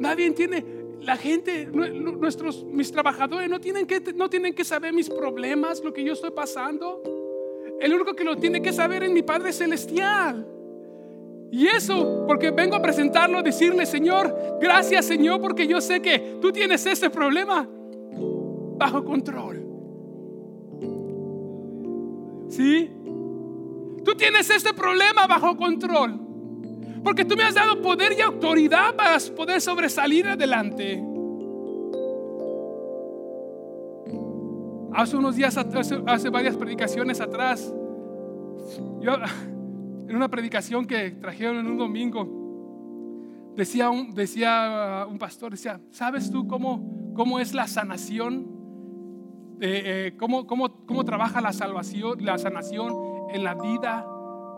[0.00, 0.64] Nadie tiene,
[1.00, 5.92] la gente, nuestros, mis trabajadores no tienen que, no tienen que saber mis problemas, lo
[5.92, 7.02] que yo estoy pasando.
[7.80, 10.53] El único que lo tiene que saber es mi Padre Celestial.
[11.54, 16.50] Y eso, porque vengo a presentarlo, decirle, Señor, gracias Señor, porque yo sé que tú
[16.50, 17.68] tienes este problema
[18.76, 19.64] bajo control.
[22.48, 22.90] ¿Sí?
[24.04, 26.18] Tú tienes este problema bajo control.
[27.04, 31.00] Porque tú me has dado poder y autoridad para poder sobresalir adelante.
[34.92, 37.72] Hace unos días, hace, hace varias predicaciones atrás,
[39.00, 39.12] yo
[40.08, 42.44] en una predicación que trajeron en un domingo,
[43.56, 48.52] decía un, decía un pastor, decía, ¿sabes tú cómo, cómo es la sanación?
[49.60, 52.92] Eh, eh, cómo, cómo, cómo, trabaja la salvación, la sanación
[53.32, 54.06] en la vida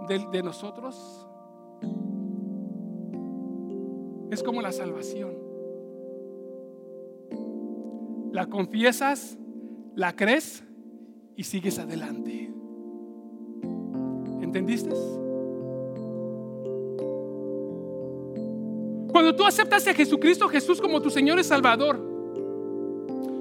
[0.08, 1.26] de, de nosotros?
[4.30, 5.34] Es como la salvación.
[8.32, 9.38] La confiesas,
[9.94, 10.64] la crees
[11.36, 12.52] y sigues adelante.
[14.40, 14.94] ¿Entendiste?
[19.16, 21.98] Cuando tú aceptas a Jesucristo Jesús como tu Señor y Salvador,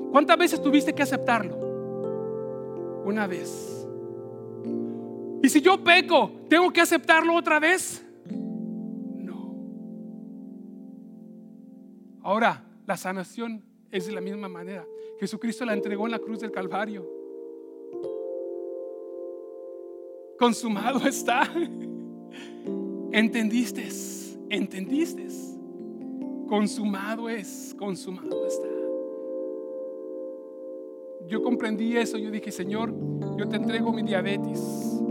[0.10, 3.04] ¿cuántas veces tuviste que aceptarlo?
[3.04, 3.86] Una vez.
[5.44, 8.06] Y si yo peco, ¿tengo que aceptarlo otra vez?
[8.30, 9.54] No.
[12.22, 13.62] Ahora, la sanación
[13.92, 14.86] es de la misma manera.
[15.20, 17.06] Jesucristo la entregó en la cruz del Calvario.
[20.40, 21.52] Consumado está.
[23.12, 23.90] ¿Entendiste?
[24.50, 25.55] ¿Entendiste?
[26.48, 28.68] Consumado es, consumado está.
[31.28, 32.94] Yo comprendí eso, yo dije, Señor,
[33.38, 35.02] yo te entrego mi diabetes.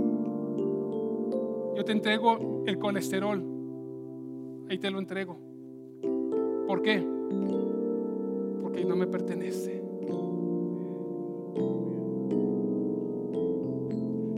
[1.77, 3.43] Yo te entrego el colesterol.
[4.71, 5.37] Ahí te lo entrego.
[6.69, 7.05] ¿Por qué?
[8.63, 9.83] Porque no me pertenece.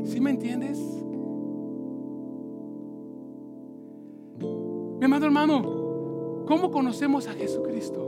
[0.05, 0.78] ¿Sí me entiendes?
[4.99, 5.75] Mi amado hermano,
[6.47, 8.03] ¿Cómo conocemos a Jesucristo?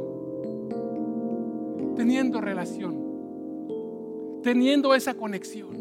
[1.97, 2.95] Teniendo relación,
[4.43, 5.77] teniendo esa conexión.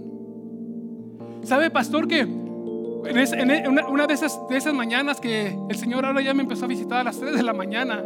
[1.44, 6.34] ¿Sabe, pastor, que en una de esas, de esas mañanas que el Señor ahora ya
[6.34, 8.04] me empezó a visitar a las 3 de la mañana,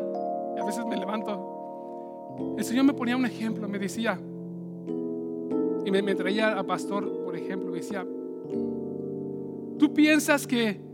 [0.59, 4.19] a veces me levanto, el Señor me ponía un ejemplo, me decía,
[5.85, 8.05] y me, me traía a pastor, por ejemplo, me decía,
[9.79, 10.90] tú piensas que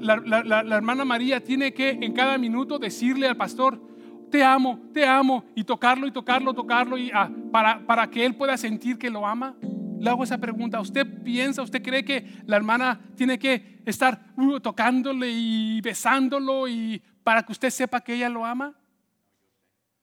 [0.00, 3.80] la, hermana María tiene que en cada minuto decirle al pastor,
[4.30, 8.34] te amo, te amo, y tocarlo y tocarlo, tocarlo, y, ah, para, para que él
[8.34, 9.56] pueda sentir que lo ama?
[9.98, 10.80] Le hago esa pregunta.
[10.80, 17.02] ¿Usted piensa, usted cree que la hermana tiene que estar uh, tocándole y besándolo y
[17.24, 18.74] para que usted sepa que ella lo ama?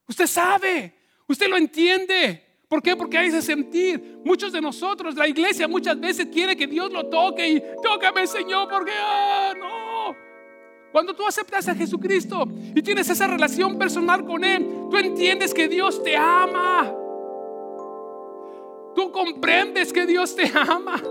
[0.08, 0.96] Usted sabe,
[1.28, 2.45] usted lo entiende.
[2.76, 2.93] ¿Por qué?
[2.93, 4.19] Porque hay ese sentir.
[4.26, 8.67] Muchos de nosotros, la iglesia muchas veces quiere que Dios lo toque y tócame Señor
[8.69, 10.13] porque ah, no.
[10.91, 12.45] Cuando tú aceptas a Jesucristo
[12.76, 16.93] y tienes esa relación personal con Él, tú entiendes que Dios te ama.
[18.93, 21.01] Tú comprendes que Dios te ama.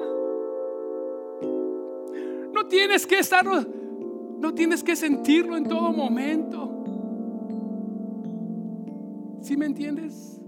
[2.53, 6.85] No tienes que estar, no tienes que sentirlo en todo momento.
[9.41, 10.44] ¿Sí me entiendes?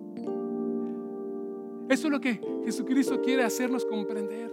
[1.89, 4.53] Eso es lo que Jesucristo quiere hacernos comprender.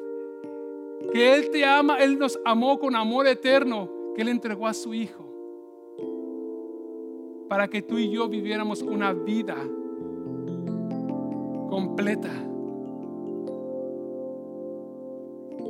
[1.11, 4.93] Que Él te ama, Él nos amó con amor eterno que Él entregó a su
[4.93, 5.23] Hijo.
[7.49, 9.55] Para que tú y yo viviéramos una vida
[11.69, 12.31] completa,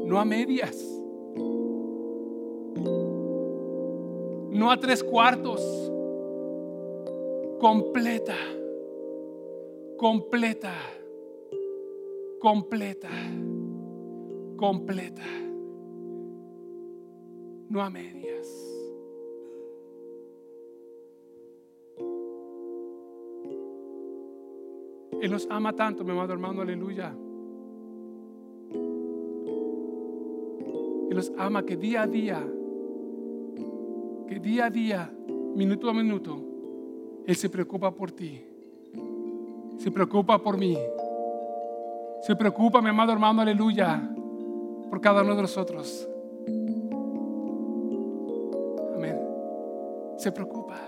[0.06, 0.78] no a medias,
[4.52, 5.62] no a tres cuartos,
[7.60, 8.36] completa,
[9.98, 10.74] completa,
[12.44, 13.08] completa,
[14.58, 15.24] completa,
[17.70, 18.48] no a medias.
[25.22, 27.16] Él nos ama tanto, mi amado hermano, aleluya.
[31.10, 32.46] Él nos ama que día a día,
[34.28, 35.18] que día a día,
[35.56, 36.44] minuto a minuto,
[37.26, 38.42] Él se preocupa por ti.
[39.78, 40.78] Se preocupa por mí.
[42.24, 44.02] Se preocupa, mi amado hermano, aleluya,
[44.90, 46.08] por cada uno de nosotros.
[48.96, 49.20] Amén.
[50.16, 50.80] Se preocupa.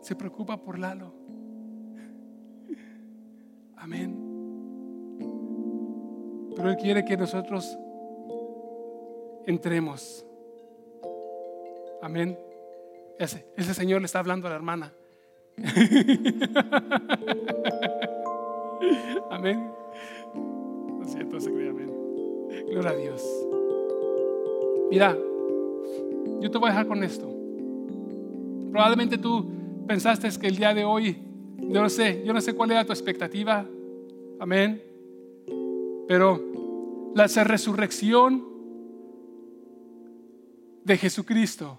[0.00, 1.12] Se preocupa por Lalo.
[3.76, 4.16] Amén.
[6.56, 7.78] Pero Él quiere que nosotros
[9.44, 10.24] entremos.
[12.00, 12.38] Amén.
[13.18, 14.94] Ese, ese Señor le está hablando a la hermana.
[19.30, 19.70] amén.
[20.98, 21.90] Lo siento, se amén.
[22.68, 23.22] Gloria a Dios.
[24.90, 25.16] Mira,
[26.40, 27.28] yo te voy a dejar con esto.
[28.70, 29.50] Probablemente tú
[29.86, 31.16] pensaste que el día de hoy
[31.68, 33.64] yo no sé, yo no sé cuál era tu expectativa.
[34.40, 34.82] Amén.
[36.08, 38.44] Pero la resurrección
[40.84, 41.78] de Jesucristo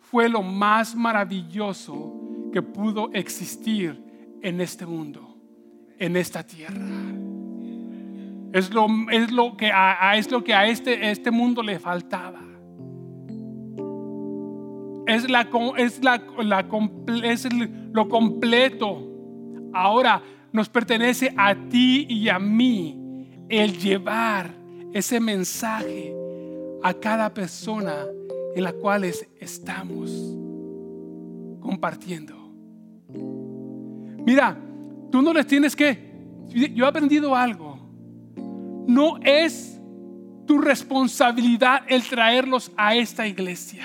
[0.00, 4.02] fue lo más maravilloso que pudo existir
[4.42, 5.31] en este mundo,
[5.98, 6.86] en esta tierra.
[8.52, 12.52] Es lo, es lo, que, a, es lo que a este, este mundo le faltaba
[15.06, 16.22] es, la, es, la,
[17.24, 17.48] es
[17.92, 19.08] lo completo.
[19.72, 20.22] Ahora
[20.52, 24.54] nos pertenece a ti y a mí el llevar
[24.92, 26.14] ese mensaje
[26.82, 28.06] a cada persona
[28.54, 30.10] en la cual estamos
[31.60, 32.34] compartiendo.
[34.24, 34.56] Mira,
[35.12, 36.10] Tú no les tienes que...
[36.48, 37.78] Yo he aprendido algo.
[38.88, 39.78] No es
[40.46, 43.84] tu responsabilidad el traerlos a esta iglesia.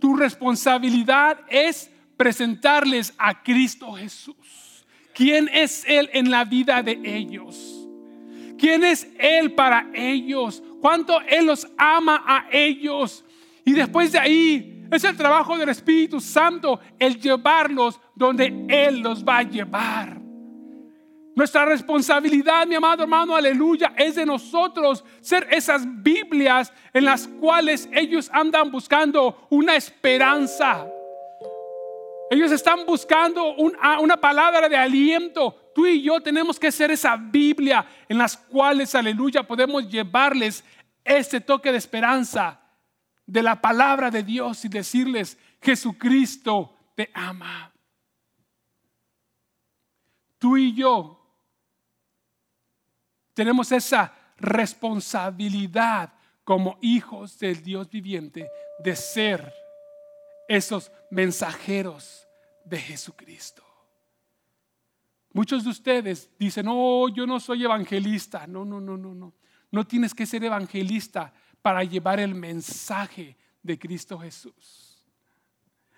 [0.00, 4.84] Tu responsabilidad es presentarles a Cristo Jesús.
[5.14, 7.88] ¿Quién es Él en la vida de ellos?
[8.58, 10.62] ¿Quién es Él para ellos?
[10.80, 13.24] ¿Cuánto Él los ama a ellos?
[13.64, 19.24] Y después de ahí es el trabajo del Espíritu Santo el llevarlos donde Él los
[19.24, 20.20] va a llevar.
[21.34, 27.88] Nuestra responsabilidad, mi amado hermano, aleluya, es de nosotros ser esas Biblias en las cuales
[27.92, 30.86] ellos andan buscando una esperanza.
[32.30, 35.70] Ellos están buscando una palabra de aliento.
[35.74, 40.62] Tú y yo tenemos que ser esa Biblia en las cuales, aleluya, podemos llevarles
[41.02, 42.60] ese toque de esperanza
[43.26, 47.71] de la palabra de Dios y decirles, Jesucristo te ama.
[50.42, 51.20] Tú y yo
[53.32, 56.12] tenemos esa responsabilidad
[56.42, 59.54] como hijos del Dios viviente de ser
[60.48, 62.26] esos mensajeros
[62.64, 63.62] de Jesucristo.
[65.32, 68.44] Muchos de ustedes dicen, no, yo no soy evangelista.
[68.48, 69.34] No, no, no, no, no.
[69.70, 71.32] No tienes que ser evangelista
[71.62, 75.06] para llevar el mensaje de Cristo Jesús.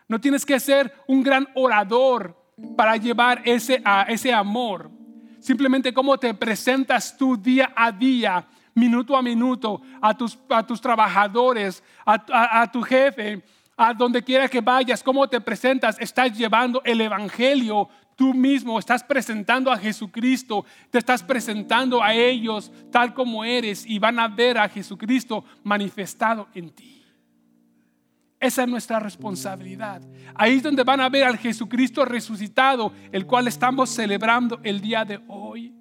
[0.07, 2.44] No tienes que ser un gran orador
[2.77, 4.91] para llevar ese, ese amor.
[5.41, 10.81] Simplemente cómo te presentas tú día a día, minuto a minuto, a tus, a tus
[10.81, 13.43] trabajadores, a, a tu jefe,
[13.77, 19.03] a donde quiera que vayas, cómo te presentas, estás llevando el Evangelio tú mismo, estás
[19.03, 24.59] presentando a Jesucristo, te estás presentando a ellos tal como eres y van a ver
[24.59, 27.04] a Jesucristo manifestado en ti.
[28.41, 30.03] Esa es nuestra responsabilidad.
[30.35, 35.05] Ahí es donde van a ver al Jesucristo resucitado, el cual estamos celebrando el día
[35.05, 35.72] de hoy.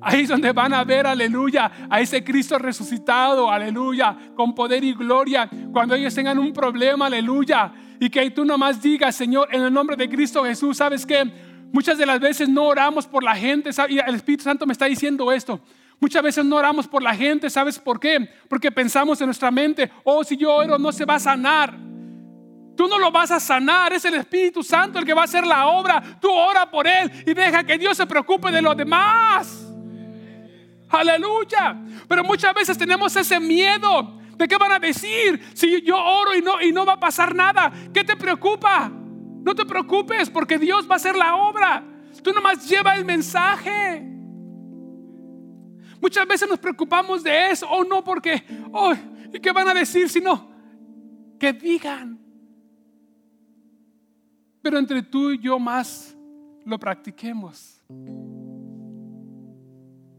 [0.00, 4.92] Ahí es donde van a ver, aleluya, a ese Cristo resucitado, aleluya, con poder y
[4.92, 5.48] gloria.
[5.72, 9.96] Cuando ellos tengan un problema, aleluya, y que tú nomás digas, Señor, en el nombre
[9.96, 13.98] de Cristo Jesús, ¿sabes que Muchas de las veces no oramos por la gente, y
[13.98, 15.58] el Espíritu Santo me está diciendo esto.
[16.00, 18.28] Muchas veces no oramos por la gente, ¿sabes por qué?
[18.48, 21.76] Porque pensamos en nuestra mente, oh, si yo oro no se va a sanar.
[22.76, 25.46] Tú no lo vas a sanar, es el Espíritu Santo el que va a hacer
[25.46, 26.02] la obra.
[26.20, 29.68] Tú ora por Él y deja que Dios se preocupe de los demás.
[30.88, 31.76] Aleluya.
[32.08, 36.42] Pero muchas veces tenemos ese miedo de qué van a decir si yo oro y
[36.42, 37.72] no, y no va a pasar nada.
[37.92, 38.90] ¿Qué te preocupa?
[38.90, 41.84] No te preocupes porque Dios va a hacer la obra.
[42.22, 44.06] Tú nomás lleva el mensaje.
[46.02, 48.42] Muchas veces nos preocupamos de eso o no porque,
[48.72, 48.92] oh,
[49.32, 50.50] ¿y qué van a decir si no?
[51.38, 52.18] Que digan.
[54.60, 56.16] Pero entre tú y yo más
[56.64, 57.80] lo practiquemos.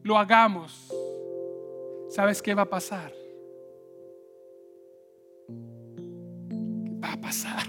[0.03, 0.89] Lo hagamos.
[2.11, 3.11] ¿Sabes qué va a pasar?
[7.03, 7.67] Va a pasar.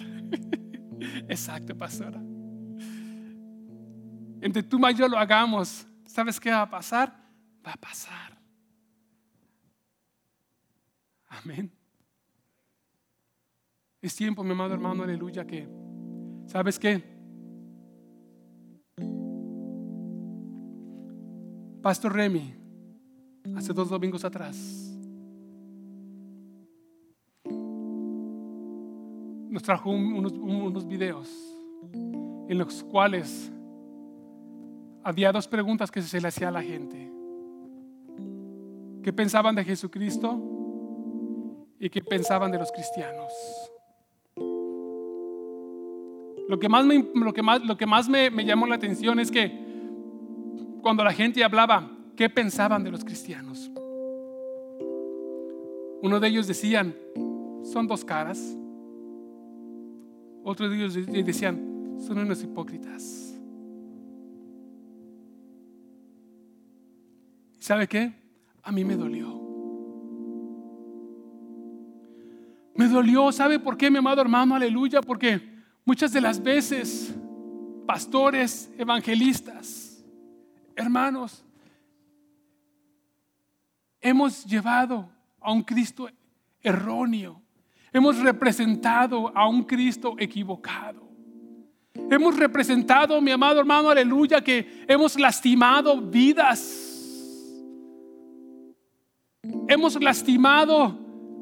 [1.29, 2.23] Exacto, pastora.
[4.41, 5.85] Entre tú y yo lo hagamos.
[6.07, 7.24] ¿Sabes qué va a pasar?
[7.67, 8.39] Va a pasar.
[11.29, 11.71] Amén.
[14.01, 15.67] Es tiempo, mi amado hermano, aleluya, que,
[16.47, 17.03] ¿sabes qué?
[21.83, 22.55] Pastor Remy,
[23.57, 24.95] hace dos domingos atrás,
[29.49, 31.31] nos trajo unos, unos videos
[31.93, 33.51] en los cuales
[35.03, 37.14] había dos preguntas que se le hacía a la gente.
[39.05, 40.41] ¿Qué pensaban de Jesucristo?
[41.79, 43.31] ¿Y qué pensaban de los cristianos?
[46.49, 49.31] Lo que más me, lo que más, lo que más me, llamó la atención es
[49.31, 49.53] que
[50.81, 53.71] cuando la gente hablaba, ¿qué pensaban de los cristianos?
[56.01, 56.97] Uno de ellos decían,
[57.63, 58.57] son dos caras.
[60.45, 63.39] Otros de ellos decían, son unos hipócritas.
[67.59, 68.24] ¿Sabe qué?
[68.65, 69.41] A mí me dolió.
[72.75, 74.57] Me dolió, ¿sabe por qué, mi amado hermano?
[74.57, 75.41] Aleluya, porque
[75.85, 77.15] muchas de las veces
[77.87, 79.95] pastores, evangelistas,
[80.77, 81.45] Hermanos,
[84.01, 85.09] hemos llevado
[85.41, 86.09] a un Cristo
[86.61, 87.41] erróneo.
[87.93, 91.05] Hemos representado a un Cristo equivocado.
[92.11, 96.84] Hemos representado, mi amado hermano, aleluya, que hemos lastimado vidas.
[99.69, 100.99] Hemos lastimado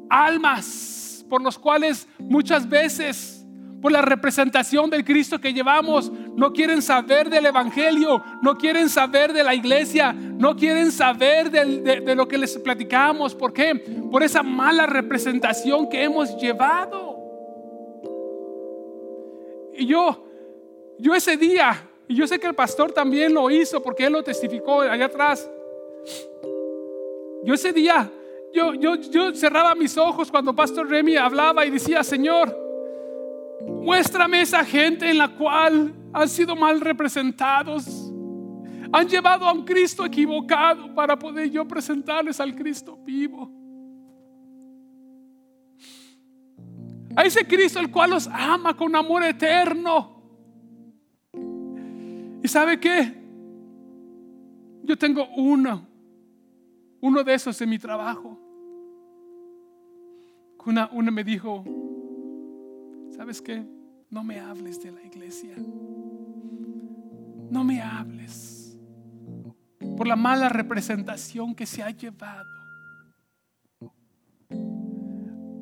[0.09, 3.45] almas por los cuales muchas veces,
[3.81, 9.33] por la representación del Cristo que llevamos, no quieren saber del Evangelio, no quieren saber
[9.33, 13.33] de la iglesia, no quieren saber de, lo que les platicamos.
[13.33, 13.75] ¿Por qué?
[14.11, 17.17] Por esa mala representación que hemos llevado.
[19.75, 20.23] Y yo,
[20.99, 24.23] yo ese día, y yo sé que el pastor también lo hizo porque él lo
[24.23, 25.49] testificó allá atrás.
[27.43, 28.11] Yo ese día,
[28.53, 32.57] yo, yo, yo cerraba mis ojos cuando Pastor Remy hablaba y decía, Señor,
[33.67, 38.11] muéstrame esa gente en la cual han sido mal representados.
[38.91, 43.51] Han llevado a un Cristo equivocado para poder yo presentarles al Cristo vivo.
[47.15, 50.21] A ese Cristo el cual los ama con amor eterno.
[52.43, 53.21] ¿Y sabe qué?
[54.83, 55.87] Yo tengo uno,
[57.03, 58.39] uno de esos en mi trabajo.
[60.65, 61.65] Una, una me dijo,
[63.09, 63.61] ¿sabes qué?
[64.09, 65.53] No me hables de la iglesia.
[67.49, 68.79] No me hables
[69.97, 72.47] por la mala representación que se ha llevado.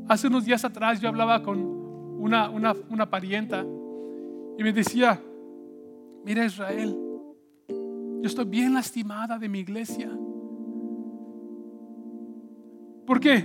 [0.09, 3.65] Hace unos días atrás yo hablaba con una, una, una parienta
[4.59, 5.19] y me decía,
[6.23, 6.95] mira Israel,
[7.67, 10.20] yo estoy bien lastimada de mi iglesia.
[13.11, 13.43] ¿Por qué?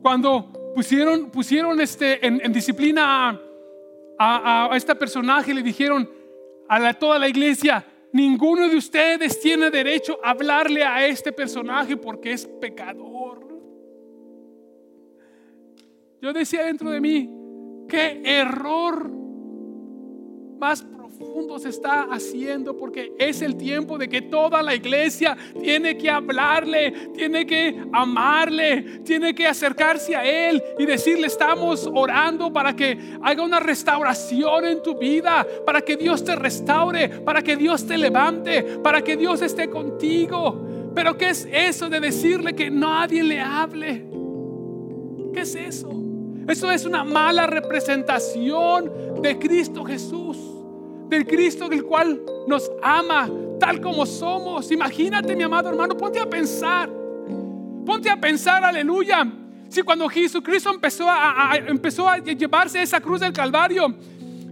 [0.00, 3.28] Cuando pusieron, pusieron este, en, disciplina
[4.18, 6.08] a, a, este personaje, le dijeron
[6.70, 7.84] a toda la iglesia,
[8.14, 13.46] ninguno de ustedes tiene derecho a hablarle a este personaje porque es pecador.
[16.22, 17.30] Yo decía dentro de mí,
[17.90, 19.10] qué error
[20.58, 20.82] más
[21.18, 26.08] profundo se está haciendo porque es el tiempo de que toda la iglesia tiene que
[26.08, 32.96] hablarle, tiene que amarle, tiene que acercarse a Él y decirle estamos orando para que
[33.20, 37.98] haga una restauración en tu vida, para que Dios te restaure, para que Dios te
[37.98, 40.92] levante, para que Dios esté contigo.
[40.94, 44.06] Pero ¿qué es eso de decirle que nadie le hable?
[45.34, 45.90] ¿Qué es eso?
[46.46, 50.38] Eso es una mala representación de Cristo Jesús,
[51.08, 53.28] del Cristo del cual nos ama
[53.58, 54.70] tal como somos.
[54.70, 56.88] Imagínate, mi amado hermano, ponte a pensar.
[57.84, 59.26] Ponte a pensar, aleluya.
[59.68, 63.94] Si cuando Jesucristo empezó a, empezó a llevarse esa cruz del Calvario,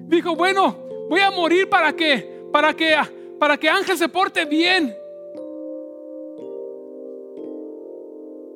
[0.08, 0.76] dijo, bueno,
[1.08, 2.94] voy a morir para que, para que,
[3.38, 4.94] para que Ángel se porte bien.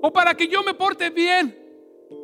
[0.03, 1.57] O para que yo me porte bien.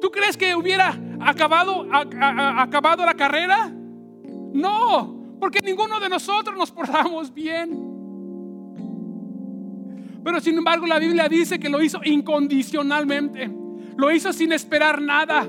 [0.00, 3.70] ¿Tú crees que hubiera acabado, acabado la carrera?
[4.52, 7.95] No, porque ninguno de nosotros nos portamos bien.
[10.24, 13.49] Pero sin embargo la Biblia dice que lo hizo incondicionalmente.
[13.97, 15.49] Lo hizo sin esperar nada.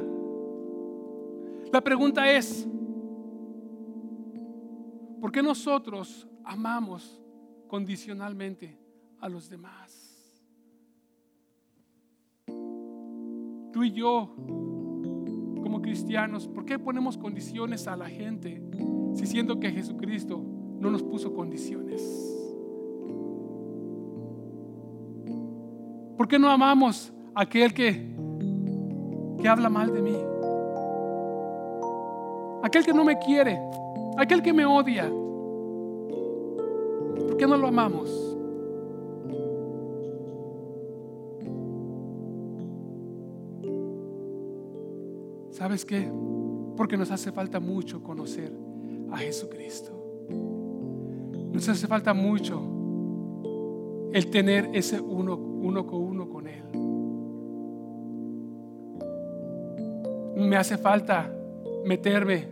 [1.72, 2.68] La pregunta es,
[5.20, 7.22] ¿por qué nosotros amamos
[7.68, 8.78] condicionalmente
[9.20, 10.14] a los demás?
[12.46, 14.34] Tú y yo
[15.64, 18.62] como cristianos, ¿por qué ponemos condiciones a la gente
[19.18, 20.40] si siendo que Jesucristo
[20.80, 22.02] no nos puso condiciones?
[26.16, 28.16] ¿Por qué no amamos a aquel que,
[29.42, 30.16] que habla mal de mí?
[32.62, 33.60] Aquel que no me quiere,
[34.18, 35.10] aquel que me odia.
[37.28, 38.10] ¿Por qué no lo amamos?
[45.50, 46.08] ¿Sabes qué?
[46.76, 48.67] Porque nos hace falta mucho conocer
[49.12, 49.92] a Jesucristo.
[51.52, 52.62] Nos hace falta mucho
[54.14, 56.64] el tener ese uno, uno con uno con Él.
[60.36, 61.34] Me hace falta
[61.84, 62.48] meterme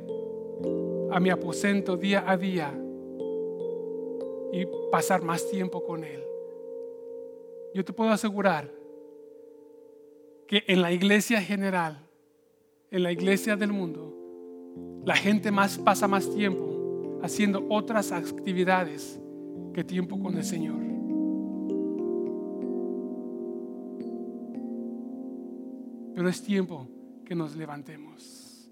[1.12, 2.74] a mi aposento día a día
[4.52, 6.24] y pasar más tiempo con Él.
[7.74, 8.72] Yo te puedo asegurar
[10.48, 12.06] que en la iglesia general
[12.96, 14.15] en la iglesia del mundo,
[15.06, 19.20] la gente más pasa más tiempo haciendo otras actividades
[19.74, 20.80] que tiempo con el Señor.
[26.16, 26.88] Pero es tiempo
[27.24, 28.70] que nos levantemos.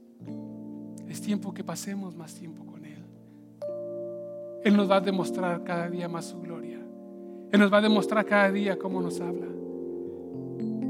[1.07, 3.03] Es tiempo que pasemos más tiempo con Él.
[4.63, 6.79] Él nos va a demostrar cada día más su gloria.
[7.51, 9.47] Él nos va a demostrar cada día cómo nos habla.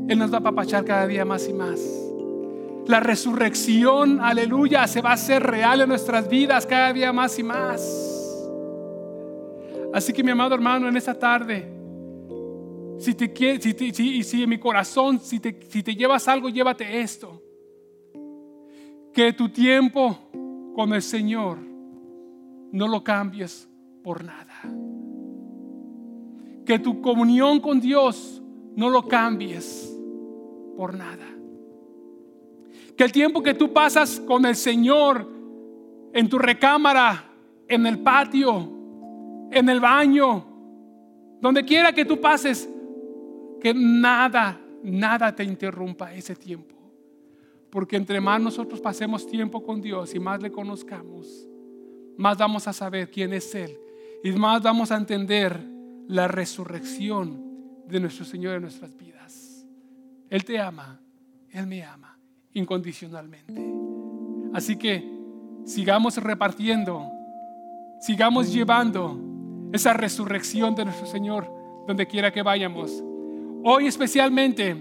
[0.08, 2.13] Él nos va a apapachar cada día más y más.
[2.88, 7.44] La resurrección, aleluya, se va a hacer real en nuestras vidas cada día más y
[7.44, 7.82] más.
[9.94, 11.72] Así que mi amado hermano, en esta tarde,
[13.00, 17.00] si te si, si, si en mi corazón, si te, si te llevas algo, llévate
[17.00, 17.42] esto.
[19.14, 20.18] Que tu tiempo
[20.76, 21.60] con el Señor
[22.72, 23.70] no lo cambies
[24.04, 24.62] por nada.
[26.66, 28.42] Que tu comunión con Dios
[28.76, 29.96] no lo cambies
[30.76, 31.33] por nada.
[32.98, 35.28] Que el tiempo que tú pasas con el Señor
[36.14, 37.32] en tu recámara,
[37.68, 38.70] en el patio,
[39.52, 40.46] en el baño,
[41.42, 42.70] donde quiera que tú pases,
[43.60, 46.76] que nada, nada te interrumpa ese tiempo.
[47.72, 51.48] Porque entre más nosotros pasemos tiempo con Dios y más le conozcamos,
[52.18, 53.76] más vamos a saber quién es Él
[54.24, 55.60] y más vamos a entender
[56.08, 57.42] la resurrección
[57.88, 59.66] de nuestro Señor en nuestras vidas.
[60.30, 61.02] Él te ama,
[61.50, 62.13] Él me ama
[62.54, 63.54] incondicionalmente.
[64.54, 65.04] Así que
[65.66, 67.10] sigamos repartiendo,
[68.00, 69.20] sigamos llevando
[69.72, 71.48] esa resurrección de nuestro Señor
[71.88, 73.04] donde quiera que vayamos.
[73.64, 74.78] Hoy especialmente,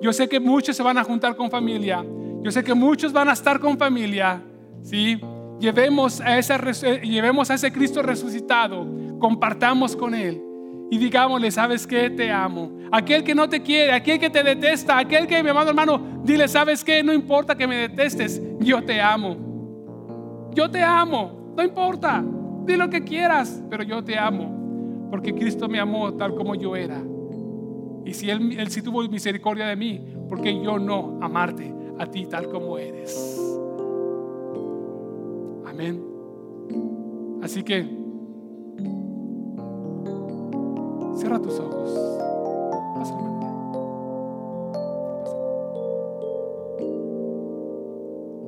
[0.00, 2.04] yo sé que muchos se van a juntar con familia,
[2.42, 4.42] yo sé que muchos van a estar con familia,
[4.82, 5.20] ¿sí?
[5.60, 8.84] Llevemos a, eh, llevemos a ese Cristo resucitado,
[9.20, 10.51] compartamos con Él
[10.92, 12.10] y digámosle, ¿sabes qué?
[12.10, 12.70] Te amo.
[12.90, 16.46] Aquel que no te quiere, aquel que te detesta, aquel que mi amado hermano, dile,
[16.46, 17.02] ¿sabes qué?
[17.02, 20.50] No importa que me detestes, yo te amo.
[20.52, 22.22] Yo te amo, no importa,
[22.66, 26.76] di lo que quieras, pero yo te amo, porque Cristo me amó tal como yo
[26.76, 27.02] era.
[28.04, 32.26] Y si Él, él sí tuvo misericordia de mí, porque yo no amarte a ti
[32.26, 33.40] tal como eres.
[35.64, 36.04] Amén.
[37.42, 38.01] Así que
[41.32, 41.90] cierra tus ojos.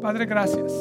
[0.01, 0.73] Padre, gracias.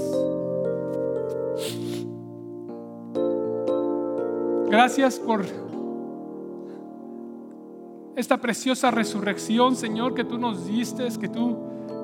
[4.70, 5.46] Gracias por
[8.16, 11.58] esta preciosa resurrección, Señor, que tú nos diste, que tú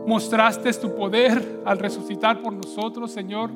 [0.08, 3.52] mostraste tu poder al resucitar por nosotros, Señor.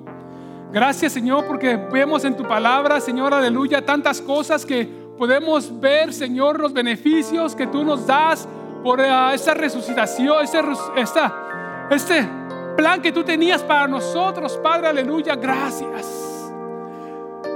[0.71, 6.59] Gracias, Señor, porque vemos en tu palabra, Señor, aleluya, tantas cosas que podemos ver, Señor,
[6.59, 8.47] los beneficios que tú nos das
[8.83, 10.59] por uh, esa resucitación, ese,
[10.95, 12.27] esta, este
[12.75, 15.35] plan que tú tenías para nosotros, Padre, aleluya.
[15.35, 16.51] Gracias.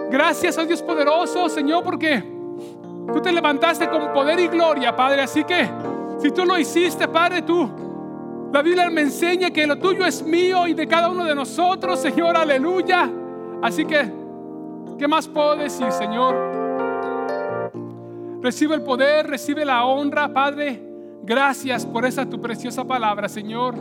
[0.10, 2.24] Gracias, oh Dios poderoso, Señor, porque
[3.14, 5.22] tú te levantaste con poder y gloria, Padre.
[5.22, 5.70] Así que
[6.20, 7.70] si tú lo hiciste, Padre, tú
[8.54, 12.00] la Biblia me enseña que lo tuyo es mío y de cada uno de nosotros,
[12.00, 13.10] Señor, aleluya.
[13.62, 14.10] Así que,
[14.98, 16.47] ¿qué más puedo decir, Señor?
[18.42, 20.82] Recibe el poder, recibe la honra, Padre.
[21.24, 23.76] Gracias por esa tu preciosa palabra, Señor.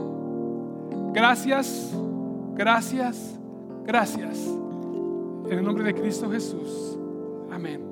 [1.12, 1.92] Gracias,
[2.54, 3.38] gracias,
[3.84, 4.38] gracias.
[5.48, 6.98] En el nombre de Cristo Jesús.
[7.50, 7.86] Amén.